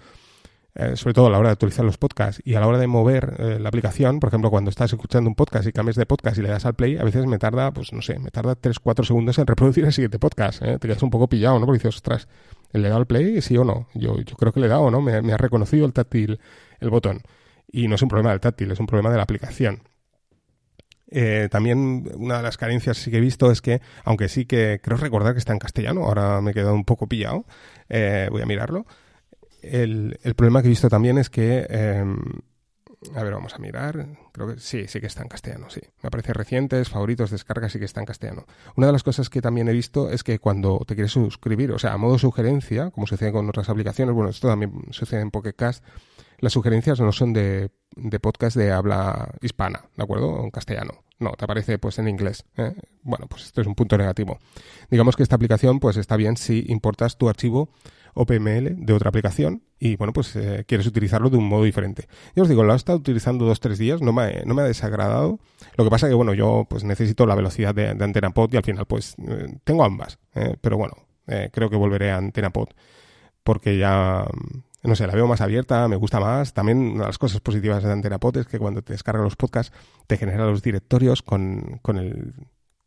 eh, 0.75 0.95
sobre 0.95 1.13
todo 1.13 1.27
a 1.27 1.29
la 1.29 1.39
hora 1.39 1.49
de 1.49 1.53
actualizar 1.53 1.83
los 1.83 1.97
podcasts 1.97 2.41
y 2.45 2.53
a 2.55 2.59
la 2.59 2.67
hora 2.67 2.77
de 2.77 2.85
mover 2.85 3.33
eh, 3.39 3.59
la 3.59 3.69
aplicación, 3.69 4.19
por 4.19 4.27
ejemplo, 4.27 4.51
cuando 4.51 4.69
estás 4.69 4.91
escuchando 4.91 5.29
un 5.29 5.35
podcast 5.35 5.67
y 5.67 5.71
cambias 5.71 5.95
de 5.95 6.05
podcast 6.05 6.37
y 6.37 6.41
le 6.41 6.49
das 6.49 6.65
al 6.65 6.75
play, 6.75 6.97
a 6.97 7.03
veces 7.03 7.25
me 7.25 7.39
tarda, 7.39 7.71
pues 7.71 7.91
no 7.91 8.01
sé, 8.01 8.19
me 8.19 8.29
tarda 8.29 8.55
3-4 8.55 9.05
segundos 9.05 9.39
en 9.39 9.47
reproducir 9.47 9.85
el 9.85 9.93
siguiente 9.93 10.19
podcast. 10.19 10.61
¿eh? 10.61 10.77
Te 10.77 10.87
quedas 10.87 11.01
un 11.01 11.09
poco 11.09 11.27
pillado, 11.27 11.57
¿no? 11.59 11.65
Porque 11.65 11.79
dices, 11.79 11.95
ostras, 11.95 12.27
¿le 12.71 12.81
he 12.81 12.89
dado 12.89 12.97
al 12.97 13.07
play? 13.07 13.41
Sí 13.41 13.57
o 13.57 13.63
no. 13.63 13.87
Yo, 13.95 14.19
yo 14.19 14.35
creo 14.35 14.51
que 14.51 14.59
le 14.59 14.67
he 14.67 14.69
dado, 14.69 14.91
¿no? 14.91 15.01
Me, 15.01 15.21
me 15.21 15.33
ha 15.33 15.37
reconocido 15.37 15.85
el 15.85 15.93
táctil, 15.93 16.39
el 16.79 16.89
botón. 16.89 17.21
Y 17.71 17.87
no 17.87 17.95
es 17.95 18.01
un 18.01 18.09
problema 18.09 18.29
del 18.31 18.41
táctil, 18.41 18.69
es 18.69 18.79
un 18.79 18.85
problema 18.85 19.09
de 19.09 19.17
la 19.17 19.23
aplicación. 19.23 19.81
Eh, 21.07 21.49
también 21.51 22.09
una 22.15 22.37
de 22.37 22.43
las 22.43 22.57
carencias 22.57 22.97
sí 22.97 23.11
que 23.11 23.17
he 23.17 23.21
visto 23.21 23.51
es 23.51 23.61
que, 23.61 23.81
aunque 24.03 24.27
sí 24.27 24.45
que 24.45 24.79
creo 24.81 24.97
recordar 24.97 25.33
que 25.33 25.39
está 25.39 25.53
en 25.53 25.59
castellano, 25.59 26.03
ahora 26.03 26.41
me 26.41 26.51
he 26.51 26.53
quedado 26.53 26.73
un 26.73 26.85
poco 26.85 27.07
pillado, 27.07 27.45
eh, 27.89 28.27
voy 28.31 28.41
a 28.41 28.45
mirarlo. 28.45 28.85
El, 29.61 30.19
el, 30.23 30.35
problema 30.35 30.61
que 30.61 30.67
he 30.67 30.69
visto 30.69 30.89
también 30.89 31.17
es 31.17 31.29
que, 31.29 31.65
em, 31.69 32.17
a 33.15 33.23
ver, 33.23 33.33
vamos 33.33 33.53
a 33.53 33.57
mirar, 33.59 34.07
creo 34.31 34.47
que 34.47 34.59
sí, 34.59 34.87
sí 34.87 34.99
que 34.99 35.07
está 35.07 35.21
en 35.21 35.27
castellano, 35.27 35.69
sí. 35.69 35.81
Me 36.01 36.07
aparece 36.07 36.33
recientes, 36.33 36.89
favoritos, 36.89 37.31
descargas, 37.31 37.71
sí 37.71 37.79
que 37.79 37.85
está 37.85 37.99
en 37.99 38.05
castellano. 38.05 38.45
Una 38.75 38.87
de 38.87 38.93
las 38.93 39.03
cosas 39.03 39.29
que 39.29 39.41
también 39.41 39.67
he 39.67 39.73
visto 39.73 40.09
es 40.09 40.23
que 40.23 40.39
cuando 40.39 40.79
te 40.87 40.95
quieres 40.95 41.11
suscribir, 41.11 41.71
o 41.71 41.79
sea, 41.79 41.93
a 41.93 41.97
modo 41.97 42.17
sugerencia, 42.17 42.91
como 42.91 43.07
sucede 43.07 43.31
con 43.31 43.47
otras 43.49 43.69
aplicaciones, 43.69 44.13
bueno, 44.13 44.29
esto 44.29 44.47
también 44.47 44.71
sucede 44.91 45.21
en 45.21 45.31
Pocket 45.31 45.53
las 46.39 46.53
sugerencias 46.53 46.99
no 46.99 47.11
son 47.11 47.33
de, 47.33 47.71
podcast 48.21 48.57
de 48.57 48.71
habla 48.71 49.33
hispana, 49.41 49.85
¿de 49.95 50.03
acuerdo? 50.03 50.43
En 50.43 50.51
castellano. 50.51 51.03
No, 51.19 51.31
te 51.31 51.45
aparece 51.45 51.77
pues 51.77 51.97
en 51.99 52.09
inglés. 52.09 52.43
¿eh? 52.57 52.73
Bueno, 53.01 53.27
pues 53.27 53.45
esto 53.45 53.61
es 53.61 53.67
un 53.67 53.75
punto 53.75 53.97
negativo. 53.97 54.37
Digamos 54.89 55.15
que 55.15 55.23
esta 55.23 55.35
aplicación 55.35 55.79
pues 55.79 55.97
está 55.97 56.17
bien 56.17 56.35
si 56.35 56.65
importas 56.67 57.17
tu 57.17 57.29
archivo 57.29 57.69
OPML 58.15 58.85
de 58.85 58.93
otra 58.93 59.09
aplicación 59.09 59.63
y 59.79 59.95
bueno, 59.95 60.13
pues 60.13 60.35
eh, 60.35 60.65
quieres 60.67 60.87
utilizarlo 60.87 61.29
de 61.29 61.37
un 61.37 61.47
modo 61.47 61.63
diferente. 61.63 62.07
Yo 62.35 62.43
os 62.43 62.49
digo, 62.49 62.63
lo 62.63 62.73
he 62.73 62.75
estado 62.75 62.97
utilizando 62.97 63.45
dos, 63.45 63.59
tres 63.59 63.77
días, 63.77 64.01
no 64.01 64.13
me, 64.13 64.43
no 64.45 64.53
me 64.53 64.61
ha 64.61 64.65
desagradado. 64.65 65.39
Lo 65.77 65.83
que 65.83 65.89
pasa 65.89 66.07
que 66.07 66.13
bueno, 66.13 66.33
yo 66.33 66.65
pues 66.69 66.83
necesito 66.83 67.25
la 67.25 67.35
velocidad 67.35 67.73
de, 67.73 67.93
de 67.93 68.03
AntenaPod 68.03 68.53
y 68.53 68.57
al 68.57 68.63
final 68.63 68.85
pues 68.85 69.15
eh, 69.27 69.57
tengo 69.63 69.83
ambas. 69.85 70.19
pero 70.61 70.77
bueno, 70.77 70.95
creo 71.25 71.69
que 71.69 71.75
volveré 71.75 72.11
a 72.11 72.17
AntenaPod 72.17 72.69
porque 73.45 73.77
ya 73.77 74.25
no 74.85 74.95
sé, 74.95 75.07
la 75.07 75.13
veo 75.13 75.27
más 75.27 75.41
abierta, 75.41 75.87
me 75.87 75.95
gusta 75.95 76.19
más. 76.19 76.53
También 76.53 76.77
una 76.79 77.01
de 77.01 77.07
las 77.07 77.17
cosas 77.17 77.41
positivas 77.41 77.83
de 77.83 77.91
AntenaPod 77.91 78.37
es 78.37 78.47
que 78.47 78.59
cuando 78.59 78.81
te 78.81 78.93
descargas 78.93 79.23
los 79.23 79.35
podcasts 79.35 79.75
te 80.07 80.17
genera 80.17 80.45
los 80.45 80.61
directorios 80.61 81.21
con, 81.21 81.79
con, 81.81 81.97
el, 81.97 82.33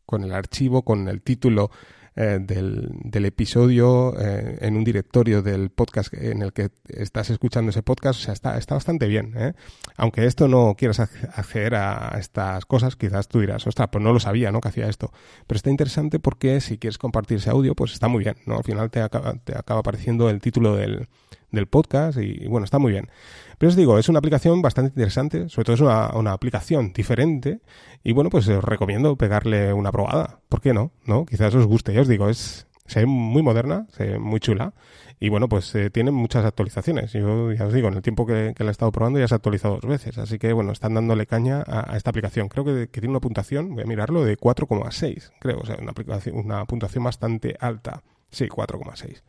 con 0.05 0.23
el 0.23 0.33
archivo, 0.33 0.83
con 0.83 1.07
el 1.07 1.21
título 1.21 1.71
eh, 2.15 2.39
del, 2.41 2.89
del, 3.03 3.25
episodio 3.25 4.13
eh, 4.19 4.57
en 4.61 4.75
un 4.75 4.83
directorio 4.83 5.41
del 5.41 5.69
podcast 5.69 6.13
en 6.13 6.41
el 6.41 6.51
que 6.51 6.69
estás 6.87 7.29
escuchando 7.29 7.69
ese 7.69 7.83
podcast. 7.83 8.19
O 8.19 8.23
sea, 8.23 8.33
está, 8.33 8.57
está 8.57 8.75
bastante 8.75 9.07
bien. 9.07 9.33
¿eh? 9.37 9.53
Aunque 9.95 10.25
esto 10.25 10.47
no 10.47 10.75
quieras 10.77 10.99
acceder 10.99 11.75
a 11.75 12.17
estas 12.19 12.65
cosas, 12.65 12.95
quizás 12.95 13.27
tú 13.27 13.39
dirás, 13.39 13.65
ostras, 13.67 13.89
pues 13.91 14.03
no 14.03 14.11
lo 14.11 14.19
sabía, 14.19 14.51
¿no? 14.51 14.59
Que 14.59 14.67
hacía 14.67 14.89
esto. 14.89 15.13
Pero 15.47 15.57
está 15.57 15.69
interesante 15.69 16.19
porque 16.19 16.59
si 16.61 16.77
quieres 16.77 16.97
compartir 16.97 17.37
ese 17.37 17.51
audio, 17.51 17.75
pues 17.75 17.93
está 17.93 18.07
muy 18.07 18.23
bien, 18.23 18.35
¿no? 18.45 18.57
Al 18.57 18.63
final 18.63 18.89
te 18.89 19.01
acaba, 19.01 19.35
te 19.35 19.57
acaba 19.57 19.79
apareciendo 19.81 20.29
el 20.29 20.41
título 20.41 20.75
del, 20.75 21.07
del 21.51 21.67
podcast 21.67 22.17
y, 22.19 22.47
bueno, 22.47 22.65
está 22.65 22.79
muy 22.79 22.91
bien. 22.91 23.09
Pero 23.57 23.69
os 23.69 23.75
digo, 23.75 23.99
es 23.99 24.09
una 24.09 24.19
aplicación 24.19 24.61
bastante 24.61 24.89
interesante, 24.89 25.49
sobre 25.49 25.65
todo 25.65 25.75
es 25.75 25.81
una, 25.81 26.09
una 26.15 26.33
aplicación 26.33 26.93
diferente 26.93 27.59
y 28.03 28.13
bueno, 28.13 28.29
pues 28.29 28.47
os 28.47 28.63
recomiendo 28.63 29.15
pegarle 29.15 29.73
una 29.73 29.91
probada. 29.91 30.39
¿Por 30.49 30.61
qué 30.61 30.73
no? 30.73 30.91
¿No? 31.05 31.25
Quizás 31.25 31.53
os 31.55 31.65
guste, 31.65 31.93
ya 31.93 32.01
os 32.01 32.07
digo, 32.07 32.29
es 32.29 32.67
se 32.89 33.01
ve 33.01 33.05
muy 33.05 33.43
moderna, 33.43 33.85
se 33.91 34.05
ve 34.05 34.19
muy 34.19 34.39
chula 34.39 34.73
y 35.19 35.29
bueno, 35.29 35.47
pues 35.47 35.73
eh, 35.75 35.89
tiene 35.89 36.11
muchas 36.11 36.45
actualizaciones. 36.45 37.13
Yo 37.13 37.51
ya 37.51 37.65
os 37.65 37.73
digo, 37.73 37.87
en 37.87 37.93
el 37.93 38.01
tiempo 38.01 38.25
que, 38.25 38.55
la 38.57 38.65
he 38.65 38.71
estado 38.71 38.91
probando 38.91 39.19
ya 39.19 39.27
se 39.27 39.35
ha 39.35 39.37
actualizado 39.37 39.75
dos 39.75 39.85
veces, 39.85 40.17
así 40.17 40.39
que 40.39 40.53
bueno, 40.53 40.71
están 40.71 40.95
dándole 40.95 41.27
caña 41.27 41.63
a, 41.67 41.95
esta 41.95 42.09
aplicación. 42.09 42.47
Creo 42.47 42.65
que, 42.65 42.89
que, 42.89 42.99
tiene 42.99 43.11
una 43.11 43.19
puntuación, 43.19 43.75
voy 43.75 43.83
a 43.83 43.85
mirarlo, 43.85 44.23
de 44.23 44.37
4,6, 44.37 45.31
creo, 45.39 45.59
o 45.59 45.65
sea, 45.65 45.77
una, 45.79 45.91
aplicación, 45.91 46.37
una 46.37 46.65
puntuación 46.65 47.03
bastante 47.03 47.55
alta. 47.59 48.01
Sí, 48.31 48.47
4,6. 48.47 49.21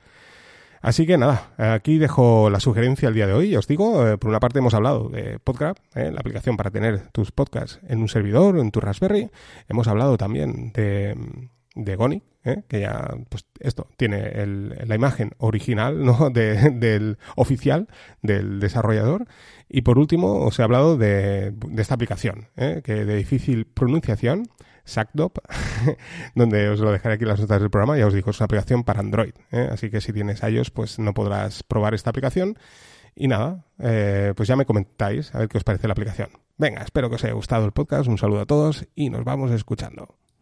Así 0.80 1.06
que 1.06 1.18
nada, 1.18 1.52
aquí 1.58 1.98
dejo 1.98 2.48
la 2.48 2.58
sugerencia 2.58 3.08
el 3.08 3.14
día 3.14 3.26
de 3.26 3.34
hoy. 3.34 3.54
os 3.54 3.66
digo, 3.66 4.06
eh, 4.06 4.16
por 4.16 4.30
una 4.30 4.40
parte 4.40 4.60
hemos 4.60 4.72
hablado 4.72 5.10
de 5.10 5.38
Podcraft, 5.38 5.82
eh, 5.94 6.10
la 6.10 6.20
aplicación 6.20 6.56
para 6.56 6.70
tener 6.70 7.08
tus 7.12 7.32
podcasts 7.32 7.80
en 7.86 8.00
un 8.00 8.08
servidor, 8.08 8.58
en 8.58 8.70
tu 8.70 8.80
Raspberry. 8.80 9.30
Hemos 9.68 9.88
hablado 9.88 10.16
también 10.16 10.72
de, 10.72 11.18
de 11.74 11.96
Goni, 11.96 12.22
eh, 12.44 12.62
que 12.66 12.80
ya, 12.80 13.14
pues 13.28 13.44
esto, 13.58 13.88
tiene 13.98 14.28
el, 14.28 14.74
la 14.86 14.94
imagen 14.94 15.32
original, 15.36 16.02
¿no? 16.02 16.30
del 16.32 17.18
oficial 17.36 17.88
del 18.22 18.58
desarrollador. 18.58 19.26
Y 19.68 19.82
por 19.82 19.98
último, 19.98 20.46
os 20.46 20.58
he 20.58 20.62
hablado 20.62 20.96
de, 20.96 21.50
de 21.50 21.82
esta 21.82 21.94
aplicación, 21.94 22.48
que 22.56 23.04
de 23.04 23.16
difícil 23.16 23.66
pronunciación, 23.66 24.48
SACDOP, 24.90 25.38
donde 26.35 26.68
os 26.68 26.81
lo 26.81 26.92
dejaré 26.92 27.14
aquí 27.14 27.24
en 27.24 27.29
las 27.29 27.40
notas 27.40 27.61
del 27.61 27.70
programa. 27.70 27.96
Ya 27.96 28.07
os 28.07 28.14
digo, 28.14 28.31
es 28.31 28.40
una 28.40 28.46
aplicación 28.46 28.85
para 28.85 29.00
Android. 29.00 29.35
¿eh? 29.53 29.68
Así 29.70 29.90
que 29.90 30.00
si 30.00 30.12
tienes 30.12 30.42
iOS, 30.42 30.70
pues 30.70 30.98
no 30.98 31.14
podrás 31.14 31.62
probar 31.62 31.94
esta 31.94 32.11
aplicación. 32.11 32.59
Y 33.14 33.29
nada, 33.29 33.66
eh, 33.79 34.33
pues 34.37 34.48
ya 34.48 34.57
me 34.57 34.66
comentáis 34.66 35.35
a 35.35 35.38
ver 35.38 35.48
qué 35.48 35.59
os 35.59 35.64
parece 35.64 35.88
la 35.88 35.92
aplicación. 35.92 36.31
Venga, 36.59 36.83
espero 36.83 37.09
que 37.09 37.16
os 37.16 37.24
haya 37.24 37.35
gustado 37.35 37.64
el 37.64 37.72
podcast. 37.72 38.09
Un 38.09 38.18
saludo 38.18 38.40
a 38.40 38.46
todos 38.46 38.87
y 38.94 39.11
nos 39.11 39.24
vamos 39.24 39.50
escuchando. 39.50 40.19